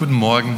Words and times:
Guten 0.00 0.14
Morgen. 0.14 0.56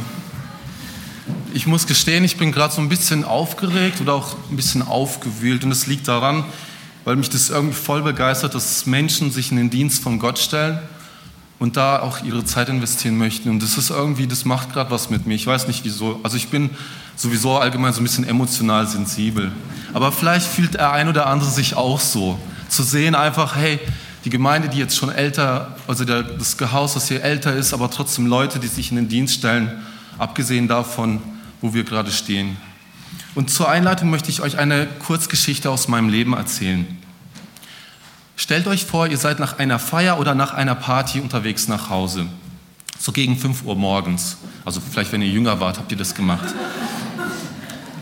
Ich 1.53 1.67
muss 1.67 1.85
gestehen, 1.85 2.23
ich 2.23 2.37
bin 2.37 2.53
gerade 2.53 2.73
so 2.73 2.79
ein 2.79 2.87
bisschen 2.87 3.25
aufgeregt 3.25 3.99
oder 3.99 4.13
auch 4.13 4.37
ein 4.49 4.55
bisschen 4.55 4.81
aufgewühlt. 4.81 5.65
Und 5.65 5.71
es 5.73 5.85
liegt 5.85 6.07
daran, 6.07 6.45
weil 7.03 7.17
mich 7.17 7.29
das 7.29 7.49
irgendwie 7.49 7.75
voll 7.75 8.03
begeistert, 8.03 8.55
dass 8.55 8.85
Menschen 8.85 9.31
sich 9.31 9.51
in 9.51 9.57
den 9.57 9.69
Dienst 9.69 10.01
von 10.01 10.17
Gott 10.17 10.39
stellen 10.39 10.79
und 11.59 11.75
da 11.75 11.99
auch 11.99 12.23
ihre 12.23 12.45
Zeit 12.45 12.69
investieren 12.69 13.17
möchten. 13.17 13.49
Und 13.49 13.61
das 13.61 13.77
ist 13.77 13.89
irgendwie, 13.89 14.27
das 14.27 14.45
macht 14.45 14.71
gerade 14.71 14.91
was 14.91 15.09
mit 15.09 15.27
mir. 15.27 15.35
Ich 15.35 15.45
weiß 15.45 15.67
nicht 15.67 15.83
wieso. 15.83 16.21
Also 16.23 16.37
ich 16.37 16.47
bin 16.47 16.69
sowieso 17.17 17.57
allgemein 17.57 17.91
so 17.91 17.99
ein 17.99 18.05
bisschen 18.05 18.25
emotional 18.25 18.87
sensibel. 18.87 19.51
Aber 19.93 20.13
vielleicht 20.13 20.47
fühlt 20.47 20.75
der 20.75 20.93
ein 20.93 21.09
oder 21.09 21.27
andere 21.27 21.49
sich 21.49 21.75
auch 21.75 21.99
so. 21.99 22.39
Zu 22.69 22.81
sehen 22.83 23.13
einfach, 23.13 23.57
hey, 23.57 23.81
die 24.25 24.29
Gemeinde, 24.29 24.69
die 24.69 24.77
jetzt 24.77 24.95
schon 24.95 25.09
älter, 25.11 25.75
also 25.87 26.05
der, 26.05 26.23
das 26.23 26.55
Haus, 26.71 26.93
das 26.93 27.07
hier 27.07 27.23
älter 27.23 27.53
ist, 27.53 27.73
aber 27.73 27.89
trotzdem 27.89 28.25
Leute, 28.25 28.59
die 28.59 28.67
sich 28.67 28.89
in 28.89 28.95
den 28.95 29.09
Dienst 29.09 29.35
stellen, 29.35 29.71
abgesehen 30.17 30.67
davon, 30.67 31.21
wo 31.61 31.73
wir 31.73 31.83
gerade 31.83 32.11
stehen. 32.11 32.57
Und 33.35 33.49
zur 33.49 33.69
Einleitung 33.69 34.09
möchte 34.09 34.29
ich 34.29 34.41
euch 34.41 34.57
eine 34.57 34.85
Kurzgeschichte 34.85 35.69
aus 35.69 35.87
meinem 35.87 36.09
Leben 36.09 36.33
erzählen. 36.33 36.85
Stellt 38.35 38.67
euch 38.67 38.85
vor, 38.85 39.07
ihr 39.07 39.17
seid 39.17 39.39
nach 39.39 39.59
einer 39.59 39.79
Feier 39.79 40.19
oder 40.19 40.35
nach 40.35 40.53
einer 40.53 40.75
Party 40.75 41.19
unterwegs 41.19 41.67
nach 41.67 41.89
Hause. 41.89 42.25
So 42.99 43.11
gegen 43.11 43.37
5 43.37 43.63
Uhr 43.63 43.75
morgens. 43.75 44.37
Also 44.65 44.79
vielleicht, 44.79 45.11
wenn 45.11 45.21
ihr 45.21 45.29
jünger 45.29 45.59
wart, 45.59 45.77
habt 45.77 45.91
ihr 45.91 45.97
das 45.97 46.15
gemacht. 46.15 46.53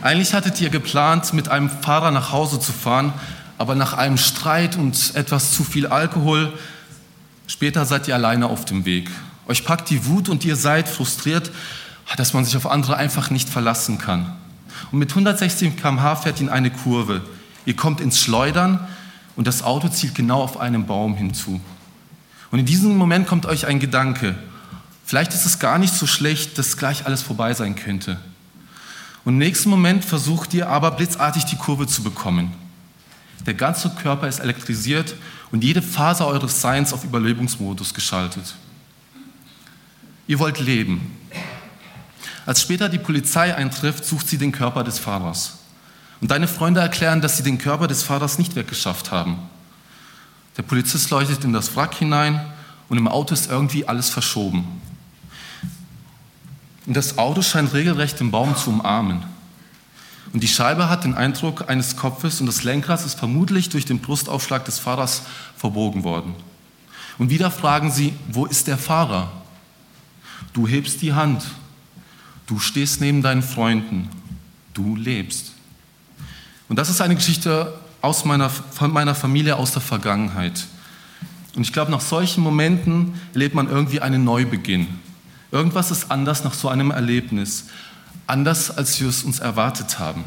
Eigentlich 0.00 0.34
hattet 0.34 0.60
ihr 0.60 0.70
geplant, 0.70 1.32
mit 1.32 1.48
einem 1.48 1.70
Fahrer 1.70 2.10
nach 2.10 2.32
Hause 2.32 2.60
zu 2.60 2.72
fahren, 2.72 3.12
aber 3.58 3.74
nach 3.74 3.92
einem 3.94 4.18
Streit 4.18 4.76
und 4.76 5.14
etwas 5.14 5.52
zu 5.52 5.64
viel 5.64 5.86
Alkohol, 5.86 6.52
später 7.46 7.84
seid 7.84 8.08
ihr 8.08 8.14
alleine 8.14 8.46
auf 8.46 8.64
dem 8.64 8.84
Weg. 8.84 9.10
Euch 9.46 9.64
packt 9.64 9.90
die 9.90 10.06
Wut 10.06 10.28
und 10.28 10.44
ihr 10.44 10.56
seid 10.56 10.88
frustriert, 10.88 11.50
dass 12.16 12.32
man 12.32 12.44
sich 12.44 12.56
auf 12.56 12.66
andere 12.66 12.96
einfach 12.96 13.30
nicht 13.30 13.48
verlassen 13.48 13.98
kann. 13.98 14.32
Und 14.90 14.98
mit 14.98 15.10
160 15.10 15.76
km/h 15.76 16.16
fährt 16.16 16.40
ihr 16.40 16.46
in 16.46 16.52
eine 16.52 16.70
Kurve. 16.70 17.22
Ihr 17.64 17.76
kommt 17.76 18.00
ins 18.00 18.20
Schleudern 18.20 18.80
und 19.36 19.46
das 19.46 19.62
Auto 19.62 19.88
zielt 19.88 20.14
genau 20.14 20.42
auf 20.42 20.58
einen 20.60 20.86
Baum 20.86 21.14
hinzu. 21.14 21.60
Und 22.50 22.58
in 22.58 22.66
diesem 22.66 22.96
Moment 22.96 23.26
kommt 23.26 23.46
euch 23.46 23.66
ein 23.66 23.80
Gedanke. 23.80 24.34
Vielleicht 25.04 25.32
ist 25.34 25.46
es 25.46 25.58
gar 25.58 25.78
nicht 25.78 25.94
so 25.94 26.06
schlecht, 26.06 26.58
dass 26.58 26.76
gleich 26.76 27.06
alles 27.06 27.22
vorbei 27.22 27.54
sein 27.54 27.76
könnte. 27.76 28.18
Und 29.24 29.34
im 29.34 29.38
nächsten 29.38 29.70
Moment 29.70 30.04
versucht 30.04 30.52
ihr 30.54 30.68
aber 30.68 30.90
blitzartig 30.90 31.44
die 31.44 31.56
Kurve 31.56 31.86
zu 31.86 32.02
bekommen. 32.02 32.52
Der 33.46 33.54
ganze 33.54 33.90
Körper 33.90 34.28
ist 34.28 34.38
elektrisiert 34.38 35.14
und 35.50 35.64
jede 35.64 35.82
Faser 35.82 36.26
eures 36.26 36.60
Seins 36.60 36.92
auf 36.92 37.04
Überlebensmodus 37.04 37.92
geschaltet. 37.92 38.54
Ihr 40.26 40.38
wollt 40.38 40.60
leben. 40.60 41.16
Als 42.46 42.62
später 42.62 42.88
die 42.88 42.98
Polizei 42.98 43.54
eintrifft, 43.54 44.04
sucht 44.04 44.28
sie 44.28 44.38
den 44.38 44.52
Körper 44.52 44.84
des 44.84 44.98
Fahrers. 44.98 45.58
Und 46.20 46.30
deine 46.30 46.46
Freunde 46.46 46.80
erklären, 46.80 47.20
dass 47.20 47.36
sie 47.36 47.42
den 47.42 47.58
Körper 47.58 47.88
des 47.88 48.02
Fahrers 48.02 48.38
nicht 48.38 48.54
weggeschafft 48.54 49.10
haben. 49.10 49.38
Der 50.56 50.62
Polizist 50.62 51.10
leuchtet 51.10 51.44
in 51.44 51.52
das 51.52 51.74
Wrack 51.74 51.94
hinein 51.94 52.40
und 52.88 52.98
im 52.98 53.08
Auto 53.08 53.34
ist 53.34 53.50
irgendwie 53.50 53.88
alles 53.88 54.10
verschoben. 54.10 54.80
Und 56.86 56.96
das 56.96 57.18
Auto 57.18 57.42
scheint 57.42 57.72
regelrecht 57.72 58.20
den 58.20 58.30
Baum 58.30 58.56
zu 58.56 58.70
umarmen. 58.70 59.22
Und 60.32 60.42
die 60.42 60.48
Scheibe 60.48 60.88
hat 60.88 61.04
den 61.04 61.14
Eindruck 61.14 61.68
eines 61.68 61.96
Kopfes 61.96 62.40
und 62.40 62.46
das 62.46 62.64
Lenkrad 62.64 63.04
ist 63.04 63.18
vermutlich 63.18 63.68
durch 63.68 63.84
den 63.84 63.98
Brustaufschlag 63.98 64.64
des 64.64 64.78
Fahrers 64.78 65.22
verbogen 65.56 66.04
worden. 66.04 66.34
Und 67.18 67.30
wieder 67.30 67.50
fragen 67.50 67.90
sie, 67.90 68.14
wo 68.28 68.46
ist 68.46 68.66
der 68.66 68.78
Fahrer? 68.78 69.30
Du 70.54 70.66
hebst 70.66 71.02
die 71.02 71.12
Hand. 71.12 71.44
Du 72.46 72.58
stehst 72.58 73.00
neben 73.00 73.22
deinen 73.22 73.42
Freunden. 73.42 74.08
Du 74.72 74.96
lebst. 74.96 75.52
Und 76.68 76.78
das 76.78 76.88
ist 76.88 77.02
eine 77.02 77.14
Geschichte 77.14 77.74
aus 78.00 78.24
meiner, 78.24 78.48
von 78.48 78.90
meiner 78.90 79.14
Familie 79.14 79.56
aus 79.56 79.72
der 79.72 79.82
Vergangenheit. 79.82 80.66
Und 81.54 81.62
ich 81.62 81.72
glaube, 81.72 81.90
nach 81.90 82.00
solchen 82.00 82.42
Momenten 82.42 83.20
erlebt 83.34 83.54
man 83.54 83.68
irgendwie 83.68 84.00
einen 84.00 84.24
Neubeginn. 84.24 84.86
Irgendwas 85.50 85.90
ist 85.90 86.10
anders 86.10 86.44
nach 86.44 86.54
so 86.54 86.68
einem 86.68 86.90
Erlebnis 86.90 87.66
anders, 88.26 88.70
als 88.70 89.00
wir 89.00 89.08
es 89.08 89.24
uns 89.24 89.38
erwartet 89.38 89.98
haben. 89.98 90.24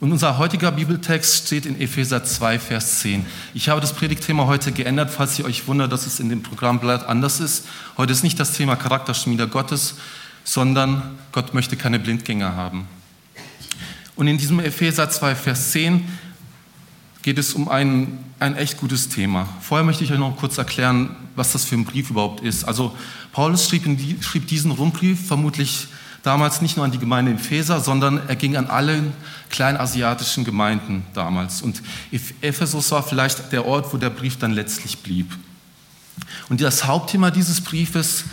Und 0.00 0.12
unser 0.12 0.38
heutiger 0.38 0.70
Bibeltext 0.70 1.46
steht 1.46 1.66
in 1.66 1.80
Epheser 1.80 2.22
2, 2.22 2.60
Vers 2.60 3.00
10. 3.00 3.26
Ich 3.52 3.68
habe 3.68 3.80
das 3.80 3.92
Predigtthema 3.92 4.46
heute 4.46 4.70
geändert, 4.70 5.10
falls 5.10 5.36
ihr 5.40 5.44
euch 5.44 5.66
wundert, 5.66 5.90
dass 5.90 6.06
es 6.06 6.20
in 6.20 6.28
dem 6.28 6.44
Programmblatt 6.44 7.08
anders 7.08 7.40
ist. 7.40 7.66
Heute 7.96 8.12
ist 8.12 8.22
nicht 8.22 8.38
das 8.38 8.52
Thema 8.52 8.76
Charakterschmieder 8.76 9.48
Gottes, 9.48 9.96
sondern 10.44 11.18
Gott 11.32 11.52
möchte 11.52 11.76
keine 11.76 11.98
Blindgänger 11.98 12.54
haben. 12.54 12.86
Und 14.14 14.28
in 14.28 14.38
diesem 14.38 14.60
Epheser 14.60 15.10
2, 15.10 15.34
Vers 15.34 15.72
10 15.72 16.06
geht 17.28 17.36
es 17.36 17.52
um 17.52 17.68
ein, 17.68 18.24
ein 18.38 18.56
echt 18.56 18.78
gutes 18.78 19.10
Thema. 19.10 19.46
Vorher 19.60 19.84
möchte 19.84 20.02
ich 20.02 20.10
euch 20.10 20.18
noch 20.18 20.34
kurz 20.38 20.56
erklären, 20.56 21.14
was 21.36 21.52
das 21.52 21.66
für 21.66 21.74
ein 21.74 21.84
Brief 21.84 22.08
überhaupt 22.08 22.40
ist. 22.42 22.64
Also 22.64 22.96
Paulus 23.32 23.68
schrieb, 23.68 23.84
die, 23.84 24.16
schrieb 24.22 24.46
diesen 24.46 24.70
Rundbrief 24.70 25.26
vermutlich 25.26 25.88
damals 26.22 26.62
nicht 26.62 26.78
nur 26.78 26.86
an 26.86 26.90
die 26.90 26.96
Gemeinde 26.96 27.32
in 27.32 27.36
Epheser, 27.36 27.80
sondern 27.80 28.26
er 28.28 28.34
ging 28.34 28.56
an 28.56 28.68
alle 28.68 29.02
kleinasiatischen 29.50 30.46
Gemeinden 30.46 31.04
damals. 31.12 31.60
Und 31.60 31.82
Ephesus 32.40 32.90
war 32.92 33.02
vielleicht 33.02 33.52
der 33.52 33.66
Ort, 33.66 33.92
wo 33.92 33.98
der 33.98 34.08
Brief 34.08 34.38
dann 34.38 34.52
letztlich 34.52 34.96
blieb. 35.00 35.30
Und 36.48 36.62
das 36.62 36.86
Hauptthema 36.86 37.30
dieses 37.30 37.60
Briefes 37.60 38.24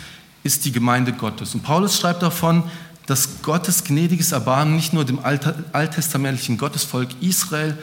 ist 0.42 0.64
die 0.64 0.72
Gemeinde 0.72 1.12
Gottes. 1.12 1.54
Und 1.54 1.62
Paulus 1.62 2.00
schreibt 2.00 2.22
davon, 2.22 2.62
dass 3.04 3.42
Gottes 3.42 3.84
gnädiges 3.84 4.32
Erbarmen 4.32 4.74
nicht 4.74 4.94
nur 4.94 5.04
dem 5.04 5.18
alttestamentlichen 5.22 6.56
Gottesvolk 6.56 7.10
Israel, 7.20 7.76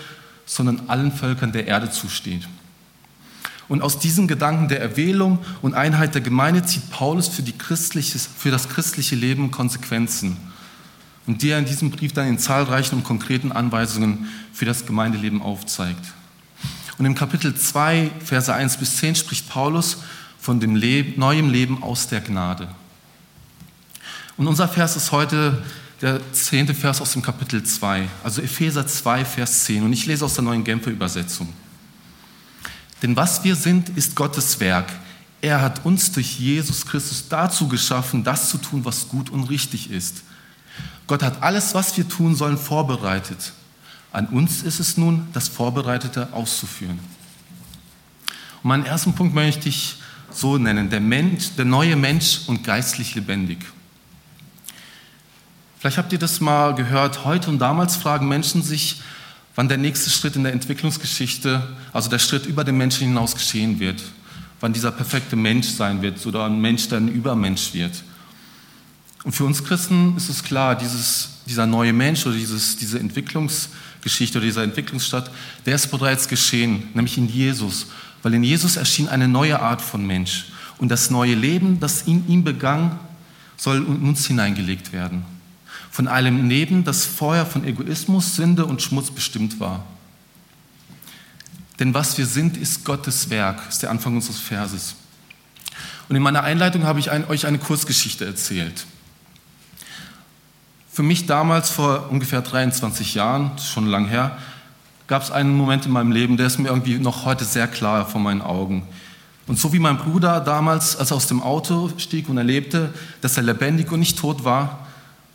sondern 0.46 0.84
allen 0.88 1.12
Völkern 1.12 1.52
der 1.52 1.68
Erde 1.68 1.90
zusteht. 1.90 2.48
Und 3.70 3.82
aus 3.82 4.00
diesem 4.00 4.28
Gedanken 4.28 4.68
der 4.68 4.82
Erwählung 4.82 5.40
und 5.62 5.74
Einheit 5.74 6.14
der 6.14 6.22
Gemeinde 6.22 6.64
zieht 6.64 6.90
Paulus 6.90 7.30
für, 7.30 7.44
für, 7.44 8.52
das 8.52 8.70
christliche 8.70 9.16
Leben 9.16 9.52
Konsequenzen. 9.52 10.38
Und 11.26 11.42
die 11.42 11.50
er 11.50 11.60
in 11.60 11.66
diesem 11.66 11.90
Brief 11.90 12.12
dann 12.12 12.28
in 12.28 12.38
zahlreichen 12.38 12.96
und 12.96 13.04
konkreten 13.04 13.54
Anweisungen 13.54 14.28
für 14.52 14.66
das 14.66 14.86
Gemeindeleben 14.86 15.42
aufzeigt. 15.42 16.14
Und 16.98 17.06
im 17.06 17.16
Kapitel 17.16 17.56
2, 17.56 18.12
Verse 18.24 18.54
1 18.54 18.78
bis 18.78 18.98
10 18.98 19.16
spricht 19.16 19.50
Paulus 19.50 19.98
von 20.40 20.60
dem 20.60 20.76
Leben, 20.76 21.18
neuen 21.18 21.50
Leben 21.50 21.82
aus 21.82 22.08
der 22.08 22.20
Gnade. 22.20 22.68
Und 24.36 24.48
unser 24.48 24.68
Vers 24.68 24.96
ist 24.98 25.12
heute 25.12 25.64
der 26.04 26.20
zehnte 26.34 26.74
Vers 26.74 27.00
aus 27.00 27.14
dem 27.14 27.22
Kapitel 27.22 27.64
2, 27.64 28.10
also 28.26 28.42
Epheser 28.42 28.86
2, 28.86 29.24
Vers 29.24 29.64
10. 29.64 29.84
Und 29.84 29.94
ich 29.94 30.06
lese 30.06 30.26
aus 30.26 30.34
der 30.34 30.44
neuen 30.44 30.66
Genfer 30.66 30.92
Übersetzung. 30.92 31.48
Denn 33.02 33.16
was 33.16 33.42
wir 33.46 33.56
sind, 33.56 33.88
ist 33.98 34.14
Gottes 34.14 34.60
Werk. 34.60 34.92
Er 35.40 35.62
hat 35.62 35.86
uns 35.86 36.12
durch 36.12 36.40
Jesus 36.40 36.86
Christus 36.86 37.30
dazu 37.30 37.70
geschaffen, 37.70 38.22
das 38.22 38.50
zu 38.50 38.58
tun, 38.58 38.84
was 38.84 39.08
gut 39.08 39.30
und 39.30 39.46
richtig 39.46 39.92
ist. 39.92 40.24
Gott 41.08 41.24
hat 41.24 41.42
alles, 41.42 41.74
was 41.74 41.96
wir 41.96 42.06
tun 42.06 42.36
sollen, 42.36 42.58
vorbereitet. 42.58 43.54
An 44.12 44.28
uns 44.28 44.62
ist 44.62 44.82
es 44.82 44.98
nun, 44.98 45.28
das 45.32 45.48
Vorbereitete 45.48 46.34
auszuführen. 46.34 47.00
Und 48.62 48.68
meinen 48.68 48.86
ersten 48.86 49.14
Punkt 49.14 49.34
möchte 49.34 49.70
ich 49.70 49.96
so 50.30 50.58
nennen, 50.58 50.90
der, 50.90 51.00
Mensch, 51.00 51.56
der 51.56 51.66
neue 51.66 51.96
Mensch 51.96 52.42
und 52.48 52.66
geistlich 52.66 53.16
lebendig. 53.16 53.60
Vielleicht 55.84 55.98
habt 55.98 56.14
ihr 56.14 56.20
das 56.20 56.40
mal 56.40 56.74
gehört. 56.76 57.26
Heute 57.26 57.50
und 57.50 57.60
damals 57.60 57.98
fragen 57.98 58.30
Menschen 58.30 58.64
sich, 58.64 59.02
wann 59.54 59.68
der 59.68 59.78
nächste 59.78 60.10
Schritt 60.10 60.38
in 60.38 60.44
der 60.44 60.54
Entwicklungsgeschichte, 60.54 61.62
also 61.92 62.10
der 62.10 62.20
Schritt 62.20 62.46
über 62.46 62.64
den 62.64 62.78
Menschen 62.78 63.06
hinaus 63.06 63.34
geschehen 63.34 63.82
wird. 63.82 64.02
Wann 64.62 64.72
dieser 64.72 64.94
perfekte 64.94 65.36
Mensch 65.36 65.68
sein 65.68 66.02
wird 66.02 66.26
oder 66.26 66.46
ein 66.46 66.62
Mensch, 66.62 66.88
der 66.88 67.00
ein 67.00 67.10
Übermensch 67.10 67.74
wird. 67.74 68.02
Und 69.26 69.34
für 69.34 69.44
uns 69.44 69.62
Christen 69.62 70.16
ist 70.16 70.30
es 70.30 70.42
klar, 70.42 70.78
dieses, 70.78 71.32
dieser 71.48 71.66
neue 71.66 71.92
Mensch 71.92 72.26
oder 72.26 72.38
dieses, 72.38 72.78
diese 72.78 72.98
Entwicklungsgeschichte 73.00 74.38
oder 74.38 74.46
dieser 74.46 74.64
Entwicklungsstadt, 74.64 75.32
der 75.66 75.76
ist 75.76 75.92
bereits 75.92 76.30
geschehen, 76.30 76.88
nämlich 76.94 77.18
in 77.18 77.28
Jesus. 77.28 77.88
Weil 78.22 78.36
in 78.36 78.46
Jesus 78.46 78.78
erschien 78.78 79.10
eine 79.10 79.28
neue 79.28 79.60
Art 79.60 79.82
von 79.82 80.08
Mensch. 80.08 80.46
Und 80.78 80.88
das 80.88 81.10
neue 81.10 81.36
Leben, 81.36 81.82
das 81.82 82.04
in 82.04 82.26
ihm 82.30 82.46
begann, 82.46 82.98
soll 83.58 83.80
in 83.80 84.08
uns 84.08 84.26
hineingelegt 84.28 84.94
werden 84.94 85.33
von 85.94 86.08
einem 86.08 86.50
Leben, 86.50 86.84
das 86.84 87.06
vorher 87.06 87.46
von 87.46 87.64
Egoismus, 87.64 88.36
Sünde 88.36 88.66
und 88.66 88.82
Schmutz 88.82 89.12
bestimmt 89.12 89.60
war. 89.60 89.86
Denn 91.80 91.94
was 91.94 92.18
wir 92.18 92.26
sind, 92.26 92.58
ist 92.58 92.84
Gottes 92.84 93.30
Werk, 93.30 93.62
ist 93.70 93.84
der 93.84 93.92
Anfang 93.92 94.16
unseres 94.16 94.40
Verses. 94.40 94.96
Und 96.10 96.16
in 96.16 96.24
meiner 96.24 96.42
Einleitung 96.42 96.86
habe 96.86 97.00
ich 97.00 97.12
ein, 97.12 97.28
euch 97.28 97.46
eine 97.46 97.60
Kurzgeschichte 97.60 98.26
erzählt. 98.26 98.88
Für 100.92 101.04
mich 101.04 101.28
damals, 101.28 101.70
vor 101.70 102.10
ungefähr 102.10 102.42
23 102.42 103.14
Jahren, 103.14 103.52
schon 103.60 103.86
lang 103.86 104.08
her, 104.08 104.40
gab 105.06 105.22
es 105.22 105.30
einen 105.30 105.56
Moment 105.56 105.86
in 105.86 105.92
meinem 105.92 106.12
Leben, 106.12 106.38
der 106.38 106.48
ist 106.48 106.58
mir 106.58 106.70
irgendwie 106.70 106.98
noch 106.98 107.24
heute 107.24 107.46
sehr 107.46 107.68
klar 107.68 108.08
vor 108.08 108.20
meinen 108.20 108.42
Augen. 108.42 108.88
Und 109.46 109.60
so 109.60 109.74
wie 109.74 109.80
mein 109.80 110.00
Bruder 110.00 110.40
damals, 110.40 110.96
als 110.96 111.12
er 111.12 111.18
aus 111.18 111.28
dem 111.28 111.44
Auto 111.44 111.92
stieg 111.98 112.30
und 112.30 112.40
erlebte, 112.40 112.92
dass 113.22 113.38
er 113.38 113.44
lebendig 113.44 113.92
und 113.92 114.00
nicht 114.00 114.18
tot 114.18 114.44
war 114.44 114.83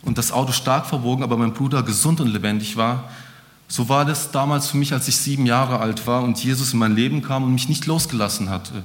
und 0.03 0.17
das 0.17 0.31
Auto 0.31 0.51
stark 0.51 0.85
verbogen, 0.85 1.23
aber 1.23 1.37
mein 1.37 1.53
Bruder 1.53 1.83
gesund 1.83 2.21
und 2.21 2.27
lebendig 2.27 2.77
war, 2.77 3.09
so 3.67 3.87
war 3.87 4.03
das 4.03 4.31
damals 4.31 4.67
für 4.67 4.77
mich, 4.77 4.93
als 4.93 5.07
ich 5.07 5.17
sieben 5.17 5.45
Jahre 5.45 5.79
alt 5.79 6.07
war 6.07 6.23
und 6.23 6.43
Jesus 6.43 6.73
in 6.73 6.79
mein 6.79 6.95
Leben 6.95 7.21
kam 7.21 7.43
und 7.43 7.53
mich 7.53 7.69
nicht 7.69 7.85
losgelassen 7.85 8.49
hatte. 8.49 8.83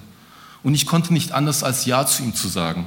Und 0.63 0.75
ich 0.75 0.87
konnte 0.87 1.13
nicht 1.13 1.33
anders 1.33 1.63
als 1.63 1.87
Ja 1.87 2.05
zu 2.05 2.23
ihm 2.23 2.35
zu 2.35 2.49
sagen. 2.49 2.85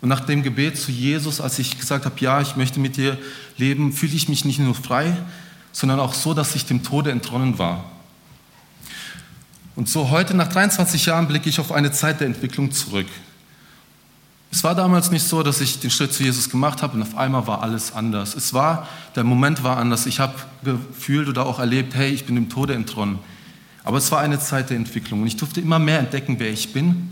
Und 0.00 0.08
nach 0.08 0.20
dem 0.20 0.42
Gebet 0.42 0.78
zu 0.78 0.92
Jesus, 0.92 1.40
als 1.40 1.58
ich 1.58 1.78
gesagt 1.78 2.04
habe, 2.04 2.14
ja, 2.20 2.40
ich 2.40 2.54
möchte 2.54 2.78
mit 2.78 2.96
dir 2.96 3.18
leben, 3.56 3.92
fühle 3.92 4.14
ich 4.14 4.28
mich 4.28 4.44
nicht 4.44 4.60
nur 4.60 4.74
frei, 4.74 5.16
sondern 5.72 5.98
auch 5.98 6.14
so, 6.14 6.34
dass 6.34 6.54
ich 6.54 6.66
dem 6.66 6.82
Tode 6.82 7.10
entronnen 7.10 7.58
war. 7.58 7.84
Und 9.74 9.88
so 9.88 10.10
heute, 10.10 10.34
nach 10.34 10.48
23 10.48 11.06
Jahren, 11.06 11.28
blicke 11.28 11.48
ich 11.48 11.58
auf 11.60 11.72
eine 11.72 11.92
Zeit 11.92 12.20
der 12.20 12.28
Entwicklung 12.28 12.70
zurück. 12.72 13.08
Es 14.56 14.64
war 14.64 14.74
damals 14.74 15.10
nicht 15.10 15.28
so, 15.28 15.42
dass 15.42 15.60
ich 15.60 15.80
den 15.80 15.90
Schritt 15.90 16.14
zu 16.14 16.22
Jesus 16.22 16.48
gemacht 16.48 16.80
habe 16.80 16.94
und 16.94 17.02
auf 17.02 17.14
einmal 17.14 17.46
war 17.46 17.62
alles 17.62 17.92
anders. 17.92 18.34
Es 18.34 18.54
war, 18.54 18.88
der 19.14 19.22
Moment 19.22 19.62
war 19.62 19.76
anders. 19.76 20.06
Ich 20.06 20.18
habe 20.18 20.32
gefühlt 20.64 21.28
oder 21.28 21.44
auch 21.44 21.58
erlebt, 21.58 21.94
hey, 21.94 22.08
ich 22.08 22.24
bin 22.24 22.36
dem 22.36 22.48
Tode 22.48 22.72
entronnen. 22.72 23.18
Aber 23.84 23.98
es 23.98 24.10
war 24.10 24.20
eine 24.20 24.40
Zeit 24.40 24.70
der 24.70 24.78
Entwicklung 24.78 25.20
und 25.20 25.26
ich 25.26 25.36
durfte 25.36 25.60
immer 25.60 25.78
mehr 25.78 25.98
entdecken, 25.98 26.36
wer 26.38 26.48
ich 26.50 26.72
bin 26.72 27.10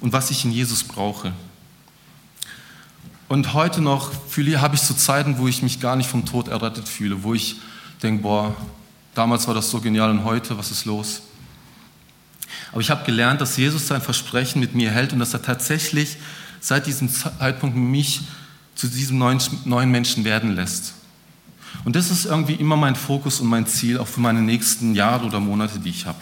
und 0.00 0.12
was 0.12 0.32
ich 0.32 0.44
in 0.44 0.50
Jesus 0.50 0.82
brauche. 0.82 1.32
Und 3.28 3.54
heute 3.54 3.80
noch 3.80 4.10
habe 4.10 4.74
ich 4.74 4.80
so 4.80 4.94
Zeiten, 4.94 5.38
wo 5.38 5.46
ich 5.46 5.62
mich 5.62 5.78
gar 5.78 5.94
nicht 5.94 6.10
vom 6.10 6.24
Tod 6.26 6.48
errettet 6.48 6.88
fühle, 6.88 7.22
wo 7.22 7.32
ich 7.32 7.60
denke, 8.02 8.24
boah, 8.24 8.56
damals 9.14 9.46
war 9.46 9.54
das 9.54 9.70
so 9.70 9.80
genial 9.80 10.10
und 10.10 10.24
heute, 10.24 10.58
was 10.58 10.72
ist 10.72 10.84
los? 10.84 11.22
Aber 12.72 12.80
ich 12.80 12.90
habe 12.90 13.04
gelernt, 13.04 13.40
dass 13.40 13.56
Jesus 13.56 13.86
sein 13.86 14.00
Versprechen 14.00 14.60
mit 14.60 14.74
mir 14.74 14.90
hält 14.90 15.12
und 15.12 15.18
dass 15.18 15.34
er 15.34 15.42
tatsächlich 15.42 16.16
seit 16.60 16.86
diesem 16.86 17.08
Zeitpunkt 17.08 17.76
mich 17.76 18.22
zu 18.74 18.88
diesem 18.88 19.18
neuen, 19.18 19.40
neuen 19.64 19.90
Menschen 19.90 20.24
werden 20.24 20.54
lässt. 20.54 20.94
Und 21.84 21.96
das 21.96 22.10
ist 22.10 22.26
irgendwie 22.26 22.54
immer 22.54 22.76
mein 22.76 22.96
Fokus 22.96 23.40
und 23.40 23.48
mein 23.48 23.66
Ziel, 23.66 23.98
auch 23.98 24.08
für 24.08 24.20
meine 24.20 24.40
nächsten 24.42 24.94
Jahre 24.94 25.26
oder 25.26 25.40
Monate, 25.40 25.78
die 25.78 25.90
ich 25.90 26.06
habe. 26.06 26.20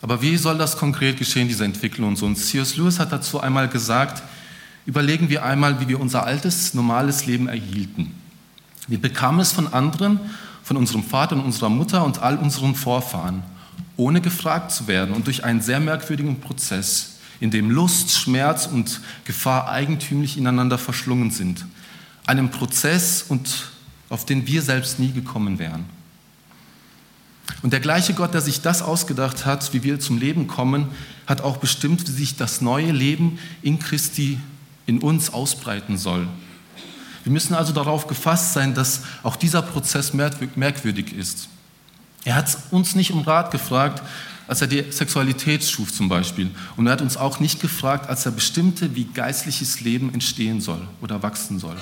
Aber 0.00 0.20
wie 0.20 0.36
soll 0.36 0.58
das 0.58 0.76
konkret 0.76 1.16
geschehen, 1.16 1.48
diese 1.48 1.64
Entwicklung 1.64 2.08
und 2.08 2.16
so? 2.16 2.26
Und 2.26 2.36
C.S. 2.36 2.76
Lewis 2.76 2.98
hat 2.98 3.10
dazu 3.10 3.40
einmal 3.40 3.68
gesagt, 3.68 4.22
überlegen 4.84 5.30
wir 5.30 5.44
einmal, 5.44 5.80
wie 5.80 5.88
wir 5.88 5.98
unser 5.98 6.24
altes, 6.24 6.74
normales 6.74 7.24
Leben 7.24 7.48
erhielten. 7.48 8.14
Wir 8.86 9.00
bekamen 9.00 9.40
es 9.40 9.52
von 9.52 9.72
anderen 9.72 10.20
von 10.64 10.78
unserem 10.78 11.04
Vater 11.04 11.36
und 11.36 11.44
unserer 11.44 11.68
Mutter 11.68 12.04
und 12.04 12.22
all 12.22 12.38
unseren 12.38 12.74
Vorfahren, 12.74 13.42
ohne 13.96 14.20
gefragt 14.20 14.72
zu 14.72 14.88
werden 14.88 15.14
und 15.14 15.26
durch 15.26 15.44
einen 15.44 15.60
sehr 15.60 15.78
merkwürdigen 15.78 16.40
Prozess, 16.40 17.18
in 17.38 17.50
dem 17.50 17.70
Lust, 17.70 18.12
Schmerz 18.12 18.66
und 18.66 19.00
Gefahr 19.24 19.68
eigentümlich 19.68 20.38
ineinander 20.38 20.78
verschlungen 20.78 21.30
sind. 21.30 21.66
Einem 22.26 22.50
Prozess, 22.50 23.22
und 23.28 23.68
auf 24.08 24.24
den 24.24 24.46
wir 24.46 24.62
selbst 24.62 24.98
nie 24.98 25.12
gekommen 25.12 25.58
wären. 25.58 25.84
Und 27.62 27.74
der 27.74 27.80
gleiche 27.80 28.14
Gott, 28.14 28.32
der 28.32 28.40
sich 28.40 28.62
das 28.62 28.80
ausgedacht 28.80 29.44
hat, 29.44 29.74
wie 29.74 29.82
wir 29.82 30.00
zum 30.00 30.16
Leben 30.16 30.46
kommen, 30.46 30.88
hat 31.26 31.42
auch 31.42 31.58
bestimmt, 31.58 32.08
wie 32.08 32.12
sich 32.12 32.36
das 32.36 32.62
neue 32.62 32.90
Leben 32.90 33.38
in 33.60 33.78
Christi 33.78 34.40
in 34.86 35.00
uns 35.00 35.30
ausbreiten 35.30 35.98
soll. 35.98 36.26
Wir 37.24 37.32
müssen 37.32 37.54
also 37.54 37.72
darauf 37.72 38.06
gefasst 38.06 38.52
sein, 38.52 38.74
dass 38.74 39.02
auch 39.22 39.36
dieser 39.36 39.62
Prozess 39.62 40.12
merkwürdig 40.12 41.12
ist. 41.12 41.48
Er 42.24 42.36
hat 42.36 42.56
uns 42.70 42.94
nicht 42.94 43.10
um 43.10 43.22
Rat 43.22 43.50
gefragt, 43.50 44.02
als 44.46 44.60
er 44.60 44.66
die 44.66 44.84
Sexualität 44.90 45.64
schuf 45.64 45.92
zum 45.92 46.08
Beispiel. 46.08 46.50
Und 46.76 46.86
er 46.86 46.92
hat 46.92 47.02
uns 47.02 47.16
auch 47.16 47.40
nicht 47.40 47.60
gefragt, 47.60 48.08
als 48.08 48.26
er 48.26 48.32
bestimmte, 48.32 48.94
wie 48.94 49.04
geistliches 49.04 49.80
Leben 49.80 50.12
entstehen 50.12 50.60
soll 50.60 50.80
oder 51.00 51.22
wachsen 51.22 51.58
soll. 51.58 51.76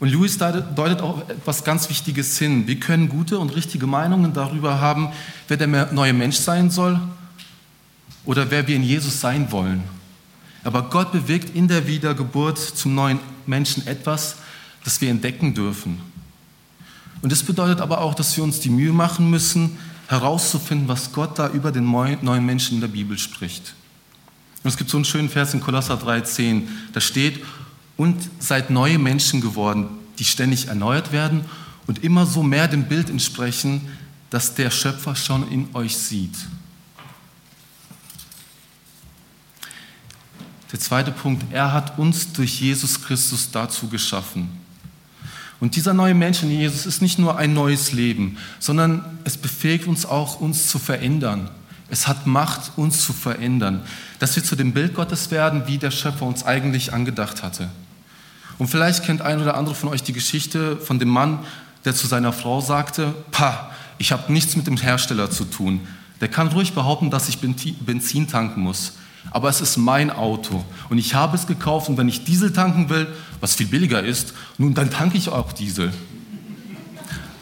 Und 0.00 0.10
Lewis 0.10 0.36
deutet 0.36 1.00
auch 1.00 1.26
etwas 1.30 1.64
ganz 1.64 1.88
Wichtiges 1.88 2.38
hin. 2.38 2.66
Wir 2.66 2.78
können 2.78 3.08
gute 3.08 3.38
und 3.38 3.56
richtige 3.56 3.86
Meinungen 3.86 4.34
darüber 4.34 4.80
haben, 4.80 5.08
wer 5.48 5.56
der 5.56 5.68
neue 5.92 6.12
Mensch 6.12 6.36
sein 6.36 6.70
soll 6.70 7.00
oder 8.26 8.50
wer 8.50 8.66
wir 8.66 8.76
in 8.76 8.82
Jesus 8.82 9.20
sein 9.20 9.50
wollen. 9.50 9.82
Aber 10.64 10.82
Gott 10.90 11.12
bewegt 11.12 11.54
in 11.54 11.68
der 11.68 11.86
Wiedergeburt 11.86 12.58
zum 12.58 12.94
neuen 12.94 13.20
Menschen 13.46 13.86
etwas, 13.86 14.36
das 14.82 15.00
wir 15.00 15.10
entdecken 15.10 15.54
dürfen. 15.54 16.00
Und 17.22 17.30
das 17.30 17.42
bedeutet 17.42 17.80
aber 17.80 18.00
auch, 18.00 18.14
dass 18.14 18.36
wir 18.36 18.44
uns 18.44 18.60
die 18.60 18.70
Mühe 18.70 18.92
machen 18.92 19.30
müssen, 19.30 19.78
herauszufinden, 20.08 20.88
was 20.88 21.12
Gott 21.12 21.38
da 21.38 21.48
über 21.48 21.72
den 21.72 21.90
neuen 21.90 22.44
Menschen 22.44 22.74
in 22.74 22.80
der 22.80 22.88
Bibel 22.88 23.18
spricht. 23.18 23.74
Und 24.62 24.68
es 24.68 24.76
gibt 24.76 24.90
so 24.90 24.96
einen 24.96 25.04
schönen 25.04 25.28
Vers 25.28 25.54
in 25.54 25.60
Kolosser 25.60 25.94
3,10, 25.94 26.62
da 26.92 27.00
steht, 27.00 27.42
und 27.96 28.16
seid 28.38 28.70
neue 28.70 28.98
Menschen 28.98 29.40
geworden, 29.40 29.86
die 30.18 30.24
ständig 30.24 30.68
erneuert 30.68 31.12
werden 31.12 31.44
und 31.86 32.02
immer 32.02 32.26
so 32.26 32.42
mehr 32.42 32.68
dem 32.68 32.84
Bild 32.84 33.08
entsprechen, 33.08 33.82
das 34.30 34.54
der 34.54 34.70
Schöpfer 34.70 35.14
schon 35.14 35.50
in 35.50 35.68
euch 35.74 35.96
sieht. 35.96 36.34
Der 40.74 40.80
zweite 40.80 41.12
Punkt, 41.12 41.44
er 41.52 41.72
hat 41.72 42.00
uns 42.00 42.32
durch 42.32 42.60
Jesus 42.60 43.00
Christus 43.00 43.48
dazu 43.52 43.86
geschaffen. 43.86 44.50
Und 45.60 45.76
dieser 45.76 45.94
neue 45.94 46.14
Mensch 46.14 46.42
in 46.42 46.50
Jesus 46.50 46.84
ist 46.84 47.00
nicht 47.00 47.16
nur 47.16 47.38
ein 47.38 47.54
neues 47.54 47.92
Leben, 47.92 48.38
sondern 48.58 49.04
es 49.22 49.36
befähigt 49.36 49.86
uns 49.86 50.04
auch, 50.04 50.40
uns 50.40 50.66
zu 50.66 50.80
verändern. 50.80 51.48
Es 51.90 52.08
hat 52.08 52.26
Macht, 52.26 52.72
uns 52.74 53.04
zu 53.04 53.12
verändern, 53.12 53.82
dass 54.18 54.34
wir 54.34 54.42
zu 54.42 54.56
dem 54.56 54.72
Bild 54.72 54.96
Gottes 54.96 55.30
werden, 55.30 55.62
wie 55.68 55.78
der 55.78 55.92
Schöpfer 55.92 56.26
uns 56.26 56.44
eigentlich 56.44 56.92
angedacht 56.92 57.44
hatte. 57.44 57.70
Und 58.58 58.66
vielleicht 58.66 59.04
kennt 59.04 59.22
ein 59.22 59.40
oder 59.40 59.56
andere 59.56 59.76
von 59.76 59.90
euch 59.90 60.02
die 60.02 60.12
Geschichte 60.12 60.76
von 60.78 60.98
dem 60.98 61.08
Mann, 61.08 61.38
der 61.84 61.94
zu 61.94 62.08
seiner 62.08 62.32
Frau 62.32 62.60
sagte, 62.60 63.14
Pa, 63.30 63.70
ich 63.98 64.10
habe 64.10 64.32
nichts 64.32 64.56
mit 64.56 64.66
dem 64.66 64.76
Hersteller 64.76 65.30
zu 65.30 65.44
tun. 65.44 65.82
Der 66.20 66.26
kann 66.26 66.48
ruhig 66.48 66.72
behaupten, 66.72 67.12
dass 67.12 67.28
ich 67.28 67.38
Benzin 67.38 68.26
tanken 68.26 68.60
muss 68.60 68.94
aber 69.30 69.48
es 69.48 69.60
ist 69.60 69.76
mein 69.76 70.10
Auto 70.10 70.64
und 70.88 70.98
ich 70.98 71.14
habe 71.14 71.36
es 71.36 71.46
gekauft 71.46 71.88
und 71.88 71.96
wenn 71.96 72.08
ich 72.08 72.24
Diesel 72.24 72.52
tanken 72.52 72.88
will, 72.88 73.06
was 73.40 73.54
viel 73.54 73.66
billiger 73.66 74.02
ist, 74.02 74.34
nun 74.58 74.74
dann 74.74 74.90
tanke 74.90 75.16
ich 75.18 75.28
auch 75.28 75.52
Diesel. 75.52 75.92